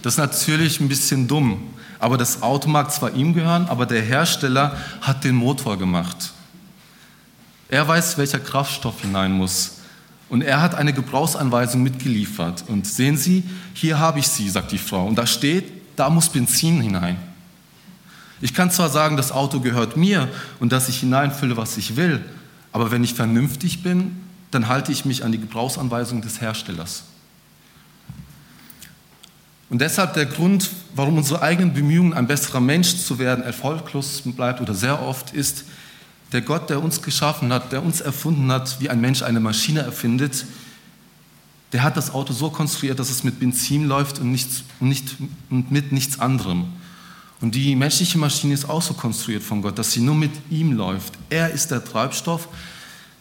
Das 0.03 0.15
ist 0.15 0.19
natürlich 0.19 0.81
ein 0.81 0.89
bisschen 0.89 1.29
dumm, 1.29 1.63
aber 1.99 2.17
das 2.17 2.43
Auto 2.43 2.69
mag 2.69 2.93
zwar 2.93 3.15
ihm 3.15 3.35
gehören, 3.35 3.67
aber 3.69 3.87
der 3.87 4.03
Hersteller 4.03 4.77
hat 5.01 5.23
den 5.25 5.37
Motor 5.37 5.79
gemacht. 5.79 6.33
Er 7.69 7.87
weiß, 7.89 8.19
welcher 8.19 8.41
Kraftstoff 8.41 9.01
hinein 9.01 9.33
muss. 9.33 9.79
Und 10.29 10.43
er 10.43 10.61
hat 10.61 10.75
eine 10.75 10.93
Gebrauchsanweisung 10.93 11.83
mitgeliefert. 11.83 12.65
Und 12.69 12.87
sehen 12.87 13.17
Sie, 13.17 13.45
hier 13.75 13.99
habe 13.99 14.19
ich 14.19 14.29
sie, 14.29 14.49
sagt 14.49 14.73
die 14.73 14.79
Frau. 14.79 15.07
Und 15.07 15.17
da 15.17 15.27
steht, 15.27 15.71
da 15.97 16.11
muss 16.11 16.29
Benzin 16.29 16.81
hinein. 16.81 17.17
Ich 18.43 18.55
kann 18.55 18.73
zwar 18.73 18.91
sagen, 18.91 19.17
das 19.17 19.31
Auto 19.31 19.61
gehört 19.61 19.97
mir 19.97 20.29
und 20.59 20.73
dass 20.73 20.89
ich 20.89 20.99
hineinfülle, 20.99 21.57
was 21.57 21.77
ich 21.77 21.95
will, 21.97 22.23
aber 22.73 22.91
wenn 22.91 23.05
ich 23.05 23.15
vernünftig 23.15 23.85
bin, 23.85 24.17
dann 24.51 24.67
halte 24.67 24.91
ich 24.91 25.05
mich 25.05 25.25
an 25.25 25.31
die 25.31 25.39
Gebrauchsanweisung 25.39 26.23
des 26.23 26.41
Herstellers. 26.41 27.05
Und 29.71 29.81
deshalb 29.81 30.15
der 30.15 30.27
Grund, 30.27 30.71
warum 30.97 31.19
unsere 31.19 31.41
eigenen 31.41 31.73
Bemühungen, 31.73 32.15
ein 32.15 32.27
besserer 32.27 32.61
Mensch 32.61 32.97
zu 32.97 33.21
werden, 33.21 33.45
erfolglos 33.45 34.23
bleibt 34.25 34.61
oder 34.61 34.75
sehr 34.75 35.01
oft, 35.01 35.33
ist, 35.33 35.65
der 36.33 36.43
Gott, 36.43 36.69
der 36.69 36.83
uns 36.83 37.01
geschaffen 37.01 37.53
hat, 37.53 37.71
der 37.71 37.83
uns 37.83 38.01
erfunden 38.01 38.51
hat, 38.51 38.81
wie 38.81 38.91
ein 38.91 39.01
Mensch 39.01 39.23
eine 39.23 39.39
Maschine 39.39 39.81
erfindet, 39.81 40.47
der 41.73 41.85
hat 41.85 41.97
das 41.97 42.13
Auto 42.13 42.33
so 42.33 42.51
konstruiert, 42.51 42.99
dass 42.99 43.09
es 43.09 43.23
mit 43.23 43.39
Benzin 43.39 43.87
läuft 43.87 44.19
und, 44.19 44.33
nichts, 44.33 44.65
nicht, 44.81 45.17
und 45.49 45.71
mit 45.71 45.93
nichts 45.93 46.19
anderem. 46.19 46.67
Und 47.43 47.57
die 47.57 47.75
menschliche 47.75 48.19
Maschine 48.19 48.55
ist 48.55 48.71
auch 48.71 48.81
so 48.81 48.95
konstruiert 48.95 49.43
von 49.43 49.63
Gott, 49.63 49.77
dass 49.77 49.91
sie 49.91 50.01
nur 50.01 50.15
mit 50.15 50.31
ihm 50.49 50.73
läuft. 50.73 51.15
Er 51.29 51.51
ist 51.51 51.73
der 51.73 51.85
Treibstoff, 51.85 52.49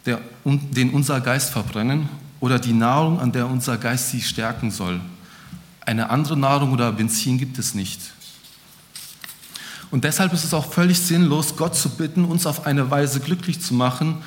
der, 0.06 0.22
den 0.46 0.92
unser 0.92 1.20
Geist 1.20 1.50
verbrennen 1.50 2.08
oder 2.40 2.60
die 2.60 2.72
Nahrung, 2.72 3.20
an 3.20 3.32
der 3.32 3.48
unser 3.48 3.78
Geist 3.78 4.12
sie 4.12 4.22
stärken 4.22 4.70
soll. 4.70 5.02
Eine 5.82 6.12
andere 6.12 6.38
Nahrung 6.38 6.72
oder 6.72 6.92
Benzin 6.92 7.40
gibt 7.40 7.58
es 7.58 7.74
nicht. 7.74 8.00
Und 9.90 10.04
deshalb 10.04 10.32
ist 10.34 10.44
es 10.44 10.54
auch 10.54 10.72
völlig 10.72 11.00
sinnlos, 11.00 11.56
Gott 11.58 11.76
zu 11.76 11.90
bitten, 11.90 12.24
uns 12.24 12.46
auf 12.46 12.68
eine 12.68 12.92
Weise 12.92 13.22
glücklich 13.22 13.60
zu 13.60 13.74
machen, 13.74 14.18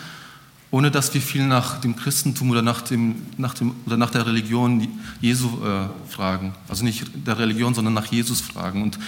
ohne 0.72 0.90
dass 0.90 1.14
wir 1.14 1.22
viel 1.22 1.46
nach 1.46 1.80
dem 1.80 1.94
Christentum 1.94 2.50
oder 2.50 2.62
nach, 2.62 2.82
dem, 2.82 3.22
nach, 3.38 3.54
dem, 3.54 3.76
oder 3.86 3.96
nach 3.96 4.10
der 4.10 4.26
Religion 4.26 4.88
Jesu 5.20 5.46
äh, 5.64 5.86
fragen. 6.10 6.52
Also 6.68 6.84
nicht 6.84 7.04
der 7.14 7.38
Religion, 7.38 7.74
sondern 7.74 7.94
nach 7.94 8.06
Jesus 8.06 8.40
fragen. 8.40 8.82
Und 8.82 8.98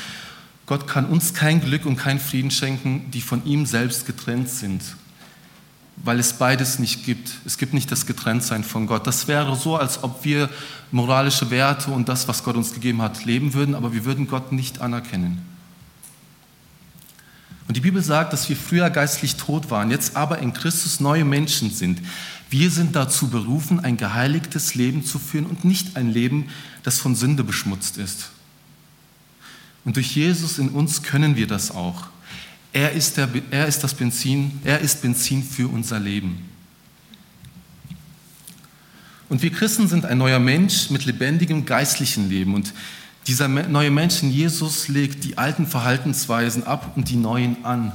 Gott 0.66 0.88
kann 0.88 1.06
uns 1.06 1.32
kein 1.32 1.60
Glück 1.60 1.86
und 1.86 1.96
keinen 1.96 2.18
Frieden 2.18 2.50
schenken, 2.50 3.10
die 3.12 3.20
von 3.20 3.44
ihm 3.46 3.66
selbst 3.66 4.04
getrennt 4.06 4.48
sind. 4.48 4.82
weil 5.96 6.20
es 6.20 6.34
beides 6.34 6.78
nicht 6.78 7.06
gibt. 7.06 7.30
Es 7.46 7.56
gibt 7.56 7.72
nicht 7.72 7.90
das 7.90 8.04
Getrenntsein 8.04 8.64
von 8.64 8.86
Gott. 8.86 9.06
Das 9.06 9.28
wäre 9.28 9.56
so, 9.56 9.76
als 9.76 10.04
ob 10.04 10.24
wir 10.26 10.50
moralische 10.92 11.50
Werte 11.50 11.90
und 11.90 12.08
das, 12.08 12.28
was 12.28 12.44
Gott 12.44 12.54
uns 12.54 12.74
gegeben 12.74 13.00
hat, 13.00 13.24
leben 13.24 13.54
würden, 13.54 13.74
aber 13.74 13.94
wir 13.94 14.04
würden 14.04 14.28
Gott 14.28 14.52
nicht 14.52 14.82
anerkennen. 14.82 15.40
Und 17.66 17.76
die 17.76 17.80
Bibel 17.80 18.02
sagt, 18.02 18.32
dass 18.32 18.48
wir 18.48 18.56
früher 18.56 18.90
geistlich 18.90 19.36
tot 19.36 19.70
waren, 19.70 19.90
jetzt 19.90 20.16
aber 20.16 20.38
in 20.38 20.52
Christus 20.52 21.00
neue 21.00 21.24
Menschen 21.24 21.70
sind. 21.70 22.00
Wir 22.50 22.70
sind 22.70 22.94
dazu 22.94 23.28
berufen, 23.28 23.80
ein 23.80 23.96
geheiligtes 23.96 24.74
Leben 24.74 25.04
zu 25.04 25.18
führen 25.18 25.46
und 25.46 25.64
nicht 25.64 25.96
ein 25.96 26.12
Leben, 26.12 26.50
das 26.82 26.98
von 26.98 27.16
Sünde 27.16 27.42
beschmutzt 27.42 27.96
ist. 27.96 28.30
Und 29.86 29.96
durch 29.96 30.16
Jesus 30.16 30.58
in 30.58 30.68
uns 30.70 31.02
können 31.02 31.36
wir 31.36 31.46
das 31.46 31.70
auch. 31.70 32.08
Er 32.72 32.90
ist, 32.92 33.16
der, 33.16 33.28
er 33.50 33.66
ist 33.66 33.84
das 33.84 33.94
Benzin, 33.94 34.60
er 34.64 34.80
ist 34.80 35.00
Benzin 35.00 35.42
für 35.42 35.68
unser 35.68 36.00
Leben. 36.00 36.46
Und 39.28 39.42
wir 39.42 39.50
Christen 39.50 39.88
sind 39.88 40.04
ein 40.04 40.18
neuer 40.18 40.40
Mensch 40.40 40.90
mit 40.90 41.04
lebendigem 41.04 41.64
geistlichen 41.64 42.28
Leben. 42.28 42.54
Und 42.54 42.74
dieser 43.28 43.46
neue 43.46 43.92
Mensch 43.92 44.22
in 44.24 44.32
Jesus 44.32 44.88
legt 44.88 45.22
die 45.22 45.38
alten 45.38 45.66
Verhaltensweisen 45.68 46.64
ab 46.64 46.92
und 46.96 47.08
die 47.08 47.16
neuen 47.16 47.64
an. 47.64 47.92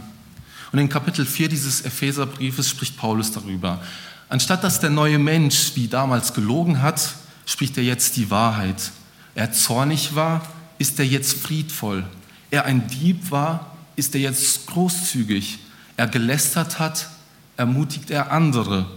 Und 0.72 0.80
in 0.80 0.88
Kapitel 0.88 1.26
4 1.26 1.50
dieses 1.50 1.82
Epheserbriefes 1.82 2.70
spricht 2.70 2.96
Paulus 2.96 3.34
darüber. 3.34 3.84
Anstatt 4.30 4.64
dass 4.64 4.80
der 4.80 4.90
neue 4.90 5.20
Mensch 5.20 5.74
wie 5.76 5.90
damals 5.90 6.34
gelogen 6.34 6.82
hat, 6.82 7.16
spricht 7.46 7.76
er 7.78 7.84
jetzt 7.84 8.16
die 8.16 8.30
Wahrheit. 8.30 8.92
Er 9.36 9.52
zornig 9.52 10.16
war, 10.16 10.42
ist 10.82 10.98
er 10.98 11.06
jetzt 11.06 11.34
friedvoll. 11.34 12.04
Er 12.50 12.66
ein 12.66 12.88
Dieb 12.88 13.30
war, 13.30 13.78
ist 13.96 14.16
er 14.16 14.22
jetzt 14.22 14.66
großzügig. 14.66 15.60
Er 15.96 16.08
gelästert 16.08 16.80
hat, 16.80 17.08
ermutigt 17.56 18.10
er 18.10 18.32
andere. 18.32 18.88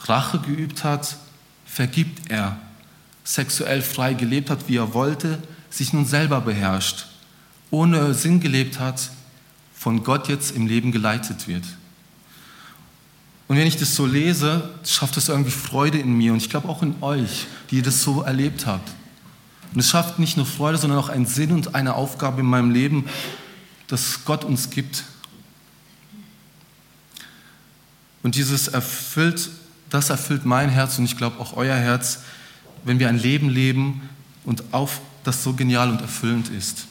Rache 0.00 0.38
geübt 0.40 0.84
hat, 0.84 1.16
vergibt 1.64 2.30
er. 2.30 2.58
Sexuell 3.24 3.80
frei 3.80 4.12
gelebt 4.12 4.50
hat, 4.50 4.68
wie 4.68 4.76
er 4.76 4.92
wollte, 4.92 5.42
sich 5.70 5.94
nun 5.94 6.04
selber 6.04 6.42
beherrscht, 6.42 7.06
ohne 7.70 8.12
Sinn 8.12 8.40
gelebt 8.40 8.78
hat, 8.78 9.10
von 9.74 10.04
Gott 10.04 10.28
jetzt 10.28 10.54
im 10.54 10.66
Leben 10.66 10.92
geleitet 10.92 11.48
wird. 11.48 11.64
Und 13.48 13.56
wenn 13.56 13.66
ich 13.66 13.78
das 13.78 13.94
so 13.94 14.04
lese, 14.04 14.68
schafft 14.84 15.16
es 15.16 15.30
irgendwie 15.30 15.50
Freude 15.50 15.98
in 15.98 16.12
mir 16.12 16.32
und 16.32 16.42
ich 16.42 16.50
glaube 16.50 16.68
auch 16.68 16.82
in 16.82 16.94
euch, 17.02 17.46
die 17.70 17.76
ihr 17.76 17.82
das 17.82 18.02
so 18.02 18.20
erlebt 18.20 18.66
habt. 18.66 18.90
Und 19.72 19.80
es 19.80 19.88
schafft 19.88 20.18
nicht 20.18 20.36
nur 20.36 20.46
Freude, 20.46 20.78
sondern 20.78 20.98
auch 20.98 21.08
einen 21.08 21.26
Sinn 21.26 21.52
und 21.52 21.74
eine 21.74 21.94
Aufgabe 21.94 22.40
in 22.40 22.46
meinem 22.46 22.70
Leben, 22.70 23.06
das 23.88 24.24
Gott 24.24 24.44
uns 24.44 24.70
gibt. 24.70 25.04
Und 28.22 28.34
dieses 28.34 28.68
erfüllt, 28.68 29.50
das 29.90 30.10
erfüllt 30.10 30.44
mein 30.44 30.68
Herz 30.68 30.98
und 30.98 31.04
ich 31.04 31.16
glaube 31.16 31.40
auch 31.40 31.56
euer 31.56 31.76
Herz, 31.76 32.20
wenn 32.84 32.98
wir 32.98 33.08
ein 33.08 33.18
Leben 33.18 33.48
leben 33.48 34.08
und 34.44 34.62
auf 34.72 35.00
das 35.24 35.42
so 35.42 35.54
genial 35.54 35.90
und 35.90 36.00
erfüllend 36.00 36.48
ist. 36.48 36.86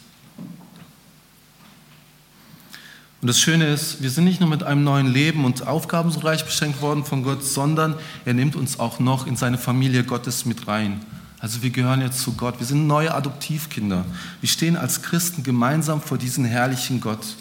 Und 3.21 3.27
das 3.27 3.39
Schöne 3.39 3.67
ist, 3.67 4.01
wir 4.01 4.09
sind 4.09 4.23
nicht 4.23 4.39
nur 4.39 4.49
mit 4.49 4.63
einem 4.63 4.83
neuen 4.83 5.05
Leben 5.05 5.45
und 5.45 5.67
Aufgaben 5.67 6.11
so 6.11 6.21
reich 6.21 6.43
beschenkt 6.43 6.81
worden 6.81 7.05
von 7.05 7.23
Gott, 7.23 7.45
sondern 7.45 7.95
er 8.25 8.33
nimmt 8.33 8.55
uns 8.55 8.79
auch 8.79 8.99
noch 8.99 9.27
in 9.27 9.35
seine 9.35 9.59
Familie 9.59 10.03
Gottes 10.03 10.45
mit 10.45 10.67
rein. 10.67 11.05
Also 11.41 11.63
wir 11.63 11.71
gehören 11.71 12.01
jetzt 12.01 12.19
zu 12.19 12.33
Gott. 12.33 12.59
Wir 12.59 12.67
sind 12.67 12.85
neue 12.85 13.13
Adoptivkinder. 13.15 14.05
Wir 14.41 14.49
stehen 14.49 14.77
als 14.77 15.01
Christen 15.01 15.41
gemeinsam 15.41 15.99
vor 15.99 16.19
diesem 16.19 16.45
herrlichen 16.45 17.01
Gott. 17.01 17.35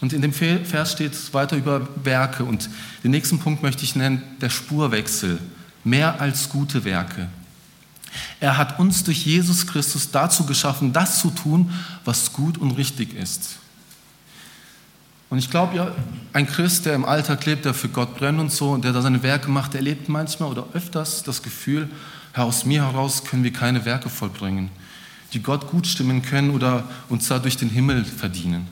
Und 0.00 0.12
in 0.12 0.22
dem 0.22 0.32
Vers 0.32 0.92
steht 0.92 1.12
es 1.12 1.34
weiter 1.34 1.56
über 1.56 1.88
Werke. 2.04 2.44
Und 2.44 2.70
den 3.02 3.10
nächsten 3.10 3.40
Punkt 3.40 3.64
möchte 3.64 3.82
ich 3.82 3.96
nennen, 3.96 4.22
der 4.40 4.50
Spurwechsel. 4.50 5.40
Mehr 5.82 6.20
als 6.20 6.50
gute 6.50 6.84
Werke. 6.84 7.28
Er 8.38 8.56
hat 8.56 8.78
uns 8.78 9.02
durch 9.02 9.26
Jesus 9.26 9.66
Christus 9.66 10.12
dazu 10.12 10.46
geschaffen, 10.46 10.92
das 10.92 11.18
zu 11.18 11.30
tun, 11.30 11.72
was 12.04 12.32
gut 12.32 12.58
und 12.58 12.72
richtig 12.72 13.12
ist. 13.12 13.56
Und 15.30 15.38
ich 15.38 15.50
glaube 15.50 15.76
ja, 15.76 15.90
ein 16.32 16.46
Christ, 16.46 16.86
der 16.86 16.94
im 16.94 17.04
Alltag 17.04 17.44
lebt, 17.46 17.64
der 17.64 17.74
für 17.74 17.88
Gott 17.88 18.16
brennt 18.16 18.38
und 18.38 18.52
so, 18.52 18.70
und 18.70 18.84
der 18.84 18.92
da 18.92 19.02
seine 19.02 19.22
Werke 19.22 19.50
macht, 19.50 19.74
der 19.74 19.82
lebt 19.82 20.08
manchmal 20.08 20.50
oder 20.50 20.66
öfters 20.74 21.22
das 21.22 21.42
Gefühl, 21.42 21.88
Herr, 22.32 22.44
aus 22.44 22.64
mir 22.64 22.82
heraus 22.82 23.24
können 23.24 23.44
wir 23.44 23.52
keine 23.52 23.84
Werke 23.84 24.08
vollbringen, 24.08 24.70
die 25.32 25.42
Gott 25.42 25.68
gut 25.68 25.86
stimmen 25.86 26.22
können 26.22 26.50
oder 26.50 26.84
uns 27.08 27.28
da 27.28 27.38
durch 27.38 27.56
den 27.56 27.70
Himmel 27.70 28.04
verdienen. 28.04 28.66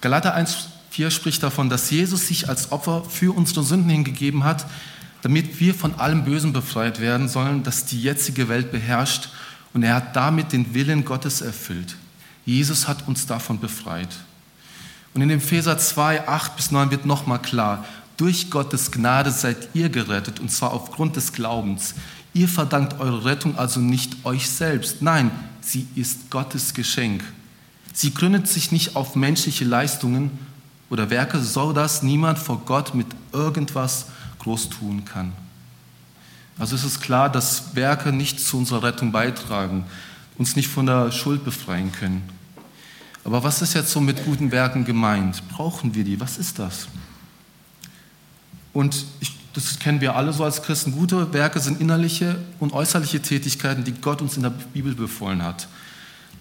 Galater 0.00 0.36
1,4 0.36 1.10
spricht 1.10 1.42
davon, 1.42 1.70
dass 1.70 1.90
Jesus 1.90 2.28
sich 2.28 2.48
als 2.48 2.72
Opfer 2.72 3.04
für 3.04 3.34
unsere 3.34 3.62
Sünden 3.62 3.88
hingegeben 3.88 4.44
hat, 4.44 4.66
damit 5.22 5.58
wir 5.58 5.74
von 5.74 5.94
allem 5.94 6.26
Bösen 6.26 6.52
befreit 6.52 7.00
werden 7.00 7.28
sollen, 7.28 7.62
das 7.62 7.86
die 7.86 8.02
jetzige 8.02 8.50
Welt 8.50 8.70
beherrscht. 8.70 9.30
Und 9.72 9.82
er 9.82 9.94
hat 9.94 10.14
damit 10.14 10.52
den 10.52 10.74
Willen 10.74 11.06
Gottes 11.06 11.40
erfüllt. 11.40 11.96
Jesus 12.44 12.86
hat 12.86 13.08
uns 13.08 13.24
davon 13.24 13.58
befreit. 13.58 14.10
Und 15.14 15.22
in 15.22 15.30
Epheser 15.30 15.78
2, 15.78 16.28
8 16.28 16.56
bis 16.56 16.70
9 16.72 16.90
wird 16.90 17.06
nochmal 17.06 17.40
klar, 17.40 17.84
durch 18.16 18.50
Gottes 18.50 18.90
Gnade 18.90 19.30
seid 19.30 19.68
ihr 19.74 19.88
gerettet, 19.88 20.40
und 20.40 20.50
zwar 20.50 20.72
aufgrund 20.72 21.16
des 21.16 21.32
Glaubens. 21.32 21.94
Ihr 22.32 22.48
verdankt 22.48 23.00
eure 23.00 23.24
Rettung 23.24 23.56
also 23.56 23.80
nicht 23.80 24.24
euch 24.24 24.50
selbst, 24.50 25.02
nein, 25.02 25.30
sie 25.60 25.86
ist 25.94 26.30
Gottes 26.30 26.74
Geschenk. 26.74 27.22
Sie 27.92 28.12
gründet 28.12 28.48
sich 28.48 28.72
nicht 28.72 28.96
auf 28.96 29.14
menschliche 29.14 29.64
Leistungen 29.64 30.36
oder 30.90 31.10
Werke, 31.10 31.40
so 31.40 31.72
dass 31.72 32.02
niemand 32.02 32.38
vor 32.38 32.62
Gott 32.64 32.94
mit 32.94 33.06
irgendwas 33.32 34.06
groß 34.40 34.68
tun 34.70 35.04
kann. 35.04 35.32
Also 36.58 36.74
es 36.74 36.84
ist 36.84 37.00
klar, 37.00 37.30
dass 37.30 37.74
Werke 37.74 38.12
nicht 38.12 38.40
zu 38.40 38.58
unserer 38.58 38.82
Rettung 38.82 39.12
beitragen, 39.12 39.84
uns 40.38 40.56
nicht 40.56 40.68
von 40.68 40.86
der 40.86 41.12
Schuld 41.12 41.44
befreien 41.44 41.92
können. 41.92 42.22
Aber 43.24 43.42
was 43.42 43.62
ist 43.62 43.74
jetzt 43.74 43.90
so 43.90 44.00
mit 44.00 44.24
guten 44.24 44.52
Werken 44.52 44.84
gemeint? 44.84 45.42
Brauchen 45.48 45.94
wir 45.94 46.04
die? 46.04 46.20
Was 46.20 46.36
ist 46.36 46.58
das? 46.58 46.88
Und 48.72 49.06
ich, 49.20 49.32
das 49.54 49.78
kennen 49.78 50.00
wir 50.00 50.14
alle 50.14 50.32
so 50.32 50.44
als 50.44 50.62
Christen. 50.62 50.92
Gute 50.92 51.32
Werke 51.32 51.58
sind 51.60 51.80
innerliche 51.80 52.36
und 52.60 52.72
äußerliche 52.72 53.22
Tätigkeiten, 53.22 53.84
die 53.84 53.92
Gott 53.92 54.20
uns 54.20 54.36
in 54.36 54.42
der 54.42 54.50
Bibel 54.50 54.94
befohlen 54.94 55.42
hat. 55.42 55.68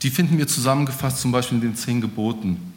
Die 0.01 0.09
finden 0.09 0.37
wir 0.37 0.47
zusammengefasst 0.47 1.21
zum 1.21 1.31
Beispiel 1.31 1.59
in 1.59 1.61
den 1.61 1.75
zehn 1.75 2.01
Geboten. 2.01 2.73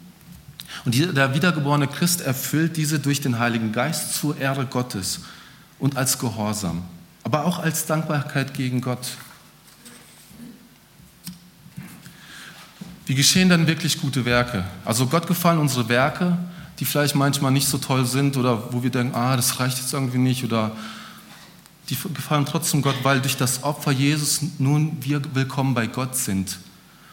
Und 0.85 0.95
der 0.95 1.35
wiedergeborene 1.35 1.89
Christ 1.89 2.21
erfüllt 2.21 2.77
diese 2.77 3.01
durch 3.01 3.21
den 3.21 3.39
Heiligen 3.39 3.73
Geist 3.73 4.15
zur 4.15 4.37
Ehre 4.37 4.67
Gottes 4.67 5.21
und 5.79 5.97
als 5.97 6.19
Gehorsam, 6.19 6.83
aber 7.25 7.45
auch 7.45 7.59
als 7.59 7.87
Dankbarkeit 7.87 8.55
gegen 8.55 8.81
Gott. 8.81 9.17
Wie 13.07 13.15
geschehen 13.15 13.49
dann 13.49 13.69
wirklich 13.69 14.01
gute 14.01 14.25
Werke? 14.25 14.65
Also 14.85 15.07
Gott 15.07 15.29
gefallen 15.29 15.61
unsere 15.61 15.89
Werke, 15.89 16.37
die 16.81 16.85
vielleicht 16.85 17.15
manchmal 17.15 17.53
nicht 17.53 17.69
so 17.69 17.79
toll 17.79 18.05
sind 18.05 18.37
oder 18.37 18.73
wo 18.73 18.83
wir 18.83 18.91
denken, 18.91 19.15
ah, 19.15 19.37
das 19.37 19.61
reicht 19.61 19.79
jetzt 19.79 19.93
irgendwie 19.93 20.19
nicht 20.19 20.43
oder 20.43 20.73
die 21.89 21.97
gefallen 22.15 22.45
trotzdem 22.47 22.83
Gott, 22.83 22.97
weil 23.05 23.21
durch 23.21 23.37
das 23.37 23.63
Opfer 23.63 23.93
Jesus 23.93 24.41
nun 24.59 24.97
wir 25.01 25.23
willkommen 25.35 25.73
bei 25.73 25.87
Gott 25.87 26.17
sind 26.17 26.59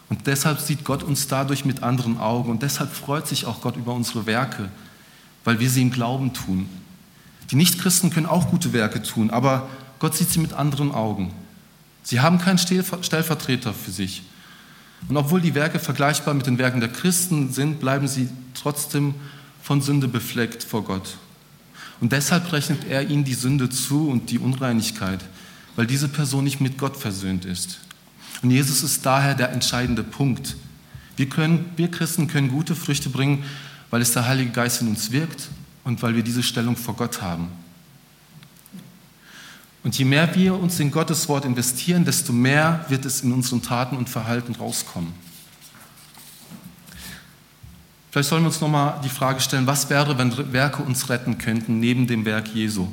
und 0.09 0.25
deshalb 0.25 0.59
sieht 0.59 0.83
Gott 0.83 1.03
uns 1.03 1.27
dadurch 1.27 1.63
mit 1.63 1.83
anderen 1.83 2.17
Augen 2.17 2.49
und 2.49 2.63
deshalb 2.63 2.91
freut 2.91 3.27
sich 3.27 3.45
auch 3.45 3.61
Gott 3.61 3.77
über 3.77 3.93
unsere 3.93 4.25
Werke, 4.25 4.69
weil 5.43 5.59
wir 5.59 5.69
sie 5.69 5.83
im 5.83 5.91
Glauben 5.91 6.33
tun. 6.33 6.67
Die 7.51 7.55
Nichtchristen 7.55 8.09
können 8.09 8.25
auch 8.25 8.49
gute 8.49 8.73
Werke 8.73 9.03
tun, 9.03 9.29
aber 9.29 9.69
Gott 9.99 10.15
sieht 10.15 10.31
sie 10.31 10.39
mit 10.39 10.53
anderen 10.53 10.91
Augen. 10.91 11.31
Sie 12.01 12.19
haben 12.19 12.39
keinen 12.39 12.57
Stellvertreter 12.57 13.75
für 13.75 13.91
sich. 13.91 14.23
Und 15.09 15.17
obwohl 15.17 15.41
die 15.41 15.55
Werke 15.55 15.79
vergleichbar 15.79 16.33
mit 16.33 16.47
den 16.47 16.57
Werken 16.57 16.79
der 16.79 16.89
Christen 16.89 17.51
sind, 17.51 17.79
bleiben 17.79 18.07
sie 18.07 18.29
trotzdem 18.53 19.15
von 19.61 19.81
Sünde 19.81 20.07
befleckt 20.07 20.63
vor 20.63 20.83
Gott. 20.83 21.17
Und 22.01 22.11
deshalb 22.11 22.51
rechnet 22.51 22.85
er 22.89 23.09
ihnen 23.09 23.23
die 23.23 23.33
Sünde 23.33 23.69
zu 23.69 24.09
und 24.09 24.29
die 24.29 24.39
Unreinigkeit, 24.39 25.19
weil 25.75 25.87
diese 25.87 26.07
Person 26.07 26.43
nicht 26.43 26.59
mit 26.59 26.77
Gott 26.77 26.97
versöhnt 26.97 27.45
ist. 27.45 27.79
Und 28.41 28.51
Jesus 28.51 28.83
ist 28.83 29.05
daher 29.05 29.35
der 29.35 29.51
entscheidende 29.51 30.03
Punkt. 30.03 30.55
Wir, 31.15 31.29
können, 31.29 31.65
wir 31.77 31.89
Christen 31.89 32.27
können 32.27 32.49
gute 32.49 32.75
Früchte 32.75 33.09
bringen, 33.09 33.43
weil 33.89 34.01
es 34.01 34.11
der 34.11 34.27
Heilige 34.27 34.51
Geist 34.51 34.81
in 34.81 34.89
uns 34.89 35.11
wirkt 35.11 35.49
und 35.83 36.01
weil 36.01 36.15
wir 36.15 36.23
diese 36.23 36.43
Stellung 36.43 36.75
vor 36.75 36.95
Gott 36.95 37.21
haben. 37.21 37.47
Und 39.83 39.97
je 39.97 40.05
mehr 40.05 40.33
wir 40.33 40.55
uns 40.55 40.79
in 40.79 40.91
Gottes 40.91 41.27
Wort 41.27 41.43
investieren, 41.43 42.05
desto 42.05 42.31
mehr 42.31 42.85
wird 42.87 43.05
es 43.05 43.21
in 43.21 43.33
unseren 43.33 43.61
Taten 43.61 43.97
und 43.97 44.09
Verhalten 44.09 44.55
rauskommen. 44.55 45.13
Vielleicht 48.11 48.29
sollen 48.29 48.43
wir 48.43 48.47
uns 48.47 48.61
nochmal 48.61 49.01
die 49.03 49.09
Frage 49.09 49.41
stellen, 49.41 49.67
was 49.67 49.89
wäre, 49.89 50.17
wenn 50.17 50.53
Werke 50.53 50.83
uns 50.83 51.09
retten 51.09 51.37
könnten 51.37 51.79
neben 51.79 52.07
dem 52.07 52.25
Werk 52.25 52.47
Jesu? 52.53 52.87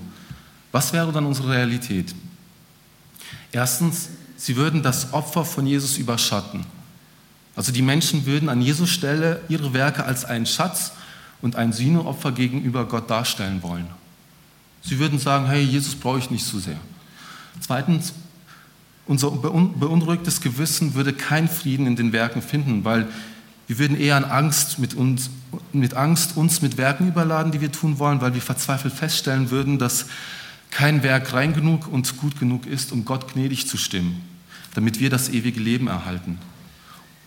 Was 0.73 0.93
wäre 0.93 1.13
dann 1.13 1.27
unsere 1.27 1.51
Realität? 1.51 2.15
Erstens, 3.53 4.09
sie 4.37 4.57
würden 4.57 4.83
das 4.83 5.13
Opfer 5.13 5.45
von 5.45 5.67
Jesus 5.67 5.99
überschatten. 5.99 6.65
Also 7.55 7.71
die 7.71 7.83
Menschen 7.83 8.27
würden 8.27 8.49
an 8.49 8.63
Jesus 8.63 8.89
Stelle 8.89 9.43
ihre 9.49 9.75
Werke 9.75 10.05
als 10.05 10.25
einen 10.25 10.47
Schatz 10.47 10.93
und 11.43 11.55
ein 11.55 11.73
Sühneopfer 11.73 12.33
gegenüber 12.33 12.87
Gott 12.87 13.11
darstellen 13.11 13.63
wollen. 13.63 13.89
Sie 14.83 14.99
würden 14.99 15.19
sagen, 15.19 15.47
hey, 15.47 15.63
Jesus 15.63 15.95
brauche 15.95 16.19
ich 16.19 16.31
nicht 16.31 16.45
so 16.45 16.59
sehr. 16.59 16.79
Zweitens, 17.61 18.15
unser 19.07 19.31
beunruhigtes 19.31 20.41
Gewissen 20.41 20.95
würde 20.95 21.13
keinen 21.13 21.49
Frieden 21.49 21.87
in 21.87 21.97
den 21.97 22.13
Werken 22.13 22.43
finden, 22.43 22.85
weil 22.85 23.09
wir 23.67 23.79
würden 23.79 23.97
eher 23.97 24.17
an 24.17 24.25
Angst 24.25 24.79
mit 24.79 24.95
uns, 24.95 25.31
mit 25.73 25.95
Angst 25.95 26.37
uns 26.37 26.63
mit 26.63 26.77
Werken 26.77 27.09
überladen, 27.09 27.53
die 27.53 27.61
wir 27.61 27.71
tun 27.71 27.99
wollen, 27.99 28.21
weil 28.21 28.35
wir 28.35 28.43
verzweifelt 28.43 28.95
feststellen 28.95 29.51
würden, 29.51 29.79
dass 29.79 30.07
kein 30.71 31.03
Werk 31.03 31.33
rein 31.33 31.53
genug 31.53 31.89
und 31.89 32.17
gut 32.17 32.39
genug 32.39 32.67
ist, 32.67 32.93
um 32.93 33.05
Gott 33.05 33.33
gnädig 33.33 33.69
zu 33.69 33.77
stimmen, 33.77 34.23
damit 34.75 35.01
wir 35.01 35.11
das 35.11 35.29
ewige 35.29 35.61
Leben 35.61 35.89
erhalten 35.89 36.39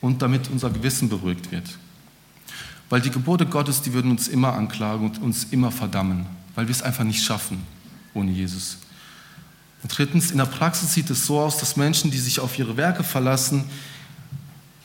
und 0.02 0.22
damit 0.22 0.50
unser 0.50 0.70
Gewissen 0.70 1.10
beruhigt 1.10 1.52
wird. 1.52 1.66
Weil 2.90 3.02
die 3.02 3.10
Gebote 3.12 3.46
Gottes, 3.46 3.82
die 3.82 3.94
würden 3.94 4.12
uns 4.12 4.28
immer 4.28 4.54
anklagen 4.54 5.06
und 5.06 5.22
uns 5.22 5.46
immer 5.52 5.72
verdammen, 5.72 6.26
weil 6.56 6.68
wir 6.68 6.72
es 6.76 6.82
einfach 6.82 7.04
nicht 7.04 7.24
schaffen 7.24 7.64
ohne 8.14 8.32
Jesus. 8.32 8.78
Und 9.82 9.98
drittens, 9.98 10.32
in 10.32 10.38
der 10.38 10.46
Praxis 10.46 10.94
sieht 10.94 11.10
es 11.10 11.26
so 11.26 11.40
aus, 11.40 11.58
dass 11.58 11.76
Menschen, 11.76 12.12
die 12.12 12.18
sich 12.18 12.40
auf 12.40 12.58
ihre 12.58 12.78
Werke 12.78 13.04
verlassen, 13.04 13.66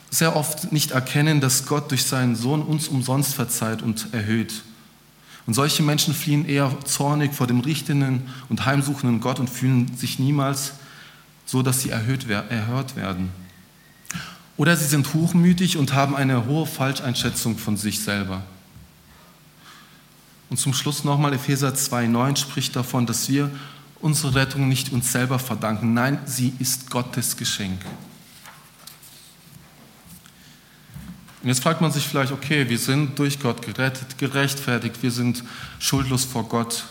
sehr 0.09 0.35
oft 0.35 0.71
nicht 0.71 0.91
erkennen, 0.91 1.39
dass 1.39 1.65
Gott 1.65 1.91
durch 1.91 2.03
seinen 2.03 2.35
Sohn 2.35 2.63
uns 2.63 2.87
umsonst 2.87 3.33
verzeiht 3.33 3.81
und 3.81 4.13
erhöht. 4.13 4.63
Und 5.45 5.53
solche 5.53 5.83
Menschen 5.83 6.13
fliehen 6.13 6.45
eher 6.45 6.75
zornig 6.83 7.33
vor 7.33 7.47
dem 7.47 7.59
richtenden 7.59 8.23
und 8.49 8.65
heimsuchenden 8.65 9.21
Gott 9.21 9.39
und 9.39 9.49
fühlen 9.49 9.95
sich 9.95 10.19
niemals 10.19 10.73
so, 11.45 11.61
dass 11.61 11.81
sie 11.81 11.89
erhöht, 11.89 12.29
erhört 12.29 12.95
werden. 12.95 13.29
Oder 14.57 14.75
sie 14.75 14.85
sind 14.85 15.13
hochmütig 15.13 15.77
und 15.77 15.93
haben 15.93 16.15
eine 16.15 16.45
hohe 16.45 16.65
Falscheinschätzung 16.65 17.57
von 17.57 17.77
sich 17.77 18.01
selber. 18.01 18.43
Und 20.49 20.57
zum 20.57 20.73
Schluss 20.73 21.03
nochmal 21.03 21.33
Epheser 21.33 21.69
2,9 21.69 22.37
spricht 22.37 22.75
davon, 22.75 23.05
dass 23.05 23.29
wir 23.29 23.51
unsere 24.01 24.35
Rettung 24.35 24.67
nicht 24.67 24.91
uns 24.91 25.11
selber 25.11 25.39
verdanken. 25.39 25.93
Nein, 25.93 26.19
sie 26.25 26.53
ist 26.59 26.89
Gottes 26.89 27.37
Geschenk. 27.37 27.79
Und 31.41 31.47
jetzt 31.47 31.61
fragt 31.61 31.79
man 31.79 31.91
sich 31.91 32.05
vielleicht, 32.05 32.31
okay, 32.31 32.67
wir 32.67 32.79
sind 32.79 33.17
durch 33.17 33.39
Gott 33.39 33.61
gerettet, 33.61 34.17
gerechtfertigt, 34.17 35.01
wir 35.01 35.11
sind 35.11 35.43
schuldlos 35.79 36.25
vor 36.25 36.43
Gott. 36.49 36.85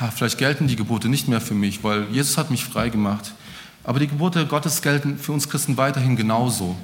Ha, 0.00 0.10
vielleicht 0.10 0.38
gelten 0.38 0.66
die 0.66 0.76
Gebote 0.76 1.08
nicht 1.08 1.28
mehr 1.28 1.40
für 1.40 1.54
mich, 1.54 1.84
weil 1.84 2.08
Jesus 2.10 2.38
hat 2.38 2.50
mich 2.50 2.64
frei 2.64 2.88
gemacht. 2.88 3.34
Aber 3.84 3.98
die 3.98 4.06
Gebote 4.06 4.46
Gottes 4.46 4.80
gelten 4.80 5.18
für 5.18 5.32
uns 5.32 5.48
Christen 5.48 5.76
weiterhin 5.76 6.16
genauso. 6.16 6.76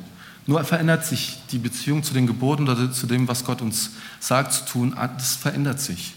Nur 0.48 0.64
verändert 0.64 1.04
sich 1.04 1.38
die 1.52 1.58
Beziehung 1.58 2.02
zu 2.02 2.14
den 2.14 2.26
Geboten 2.26 2.66
oder 2.66 2.90
zu 2.90 3.06
dem, 3.06 3.28
was 3.28 3.44
Gott 3.44 3.60
uns 3.60 3.90
sagt 4.18 4.54
zu 4.54 4.64
tun, 4.64 4.96
das 5.18 5.36
verändert 5.36 5.78
sich. 5.78 6.14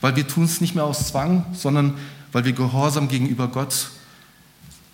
Weil 0.00 0.16
wir 0.16 0.26
tun 0.26 0.44
es 0.44 0.62
nicht 0.62 0.74
mehr 0.74 0.84
aus 0.84 1.08
Zwang, 1.08 1.44
sondern 1.52 1.92
weil 2.32 2.46
wir 2.46 2.54
gehorsam 2.54 3.08
gegenüber 3.08 3.48
Gott, 3.48 3.90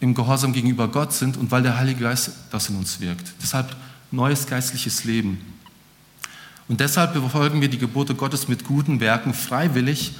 im 0.00 0.12
Gehorsam 0.12 0.53
gegenüber 0.53 0.88
Gott 0.88 1.12
sind 1.12 1.37
und 1.37 1.53
weil 1.53 1.62
der 1.62 1.79
Heilige 1.79 2.00
Geist 2.00 2.33
das 2.50 2.69
in 2.69 2.75
uns 2.75 2.99
wirkt. 2.99 3.33
Deshalb 3.41 3.77
neues 4.11 4.49
geistliches 4.49 5.05
Leben. 5.05 5.41
Und 6.67 6.81
deshalb 6.81 7.15
befolgen 7.15 7.61
wir 7.61 7.69
die 7.69 7.79
Gebote 7.79 8.17
Gottes 8.17 8.49
mit 8.49 8.65
guten 8.65 8.99
Werken 8.99 9.35
freiwillig 9.35 10.17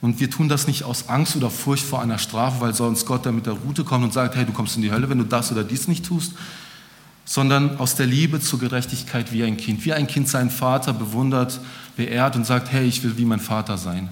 und 0.00 0.20
wir 0.20 0.30
tun 0.30 0.48
das 0.48 0.68
nicht 0.68 0.84
aus 0.84 1.08
Angst 1.08 1.34
oder 1.34 1.50
Furcht 1.50 1.84
vor 1.84 2.00
einer 2.00 2.18
Strafe, 2.18 2.60
weil 2.60 2.72
sonst 2.72 3.04
Gott 3.04 3.26
da 3.26 3.32
mit 3.32 3.46
der 3.46 3.54
Route 3.54 3.82
kommt 3.82 4.04
und 4.04 4.12
sagt, 4.12 4.36
hey, 4.36 4.46
du 4.46 4.52
kommst 4.52 4.76
in 4.76 4.82
die 4.82 4.92
Hölle, 4.92 5.10
wenn 5.10 5.18
du 5.18 5.24
das 5.24 5.50
oder 5.50 5.64
dies 5.64 5.88
nicht 5.88 6.06
tust, 6.06 6.34
sondern 7.28 7.76
aus 7.76 7.94
der 7.94 8.06
Liebe 8.06 8.40
zur 8.40 8.58
Gerechtigkeit 8.58 9.32
wie 9.32 9.44
ein 9.44 9.58
Kind. 9.58 9.84
Wie 9.84 9.92
ein 9.92 10.06
Kind 10.06 10.30
seinen 10.30 10.48
Vater 10.48 10.94
bewundert, 10.94 11.60
beehrt 11.94 12.36
und 12.36 12.46
sagt, 12.46 12.72
hey, 12.72 12.86
ich 12.88 13.02
will 13.02 13.18
wie 13.18 13.26
mein 13.26 13.38
Vater 13.38 13.76
sein. 13.76 14.08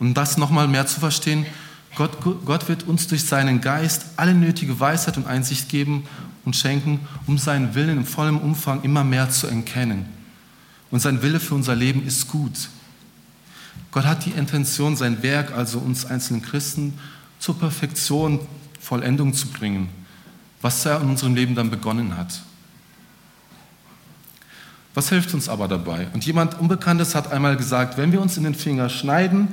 Und 0.00 0.14
das 0.14 0.38
nochmal 0.38 0.66
mehr 0.66 0.88
zu 0.88 0.98
verstehen, 0.98 1.46
Gott, 1.94 2.18
Gott 2.44 2.68
wird 2.68 2.82
uns 2.88 3.06
durch 3.06 3.24
seinen 3.24 3.60
Geist 3.60 4.06
alle 4.16 4.34
nötige 4.34 4.80
Weisheit 4.80 5.16
und 5.16 5.28
Einsicht 5.28 5.68
geben 5.68 6.02
und 6.44 6.56
schenken, 6.56 6.98
um 7.28 7.38
seinen 7.38 7.76
Willen 7.76 7.98
im 7.98 8.04
vollen 8.04 8.36
Umfang 8.36 8.82
immer 8.82 9.04
mehr 9.04 9.30
zu 9.30 9.46
erkennen. 9.46 10.04
Und 10.90 10.98
sein 10.98 11.22
Wille 11.22 11.38
für 11.38 11.54
unser 11.54 11.76
Leben 11.76 12.04
ist 12.04 12.26
gut. 12.26 12.70
Gott 13.92 14.04
hat 14.04 14.26
die 14.26 14.30
Intention, 14.30 14.96
sein 14.96 15.22
Werk, 15.22 15.52
also 15.52 15.78
uns 15.78 16.06
einzelnen 16.06 16.42
Christen, 16.42 16.98
zur 17.38 17.56
Perfektion, 17.56 18.40
Vollendung 18.80 19.32
zu 19.32 19.46
bringen, 19.46 19.90
was 20.60 20.84
er 20.84 21.00
in 21.00 21.08
unserem 21.08 21.34
Leben 21.34 21.54
dann 21.54 21.70
begonnen 21.70 22.16
hat. 22.16 22.42
Was 24.94 25.10
hilft 25.10 25.32
uns 25.34 25.48
aber 25.48 25.68
dabei? 25.68 26.08
Und 26.12 26.26
jemand 26.26 26.58
Unbekanntes 26.58 27.14
hat 27.14 27.30
einmal 27.30 27.56
gesagt, 27.56 27.96
wenn 27.98 28.10
wir 28.10 28.20
uns 28.20 28.36
in 28.36 28.44
den 28.44 28.54
Finger 28.54 28.88
schneiden, 28.88 29.48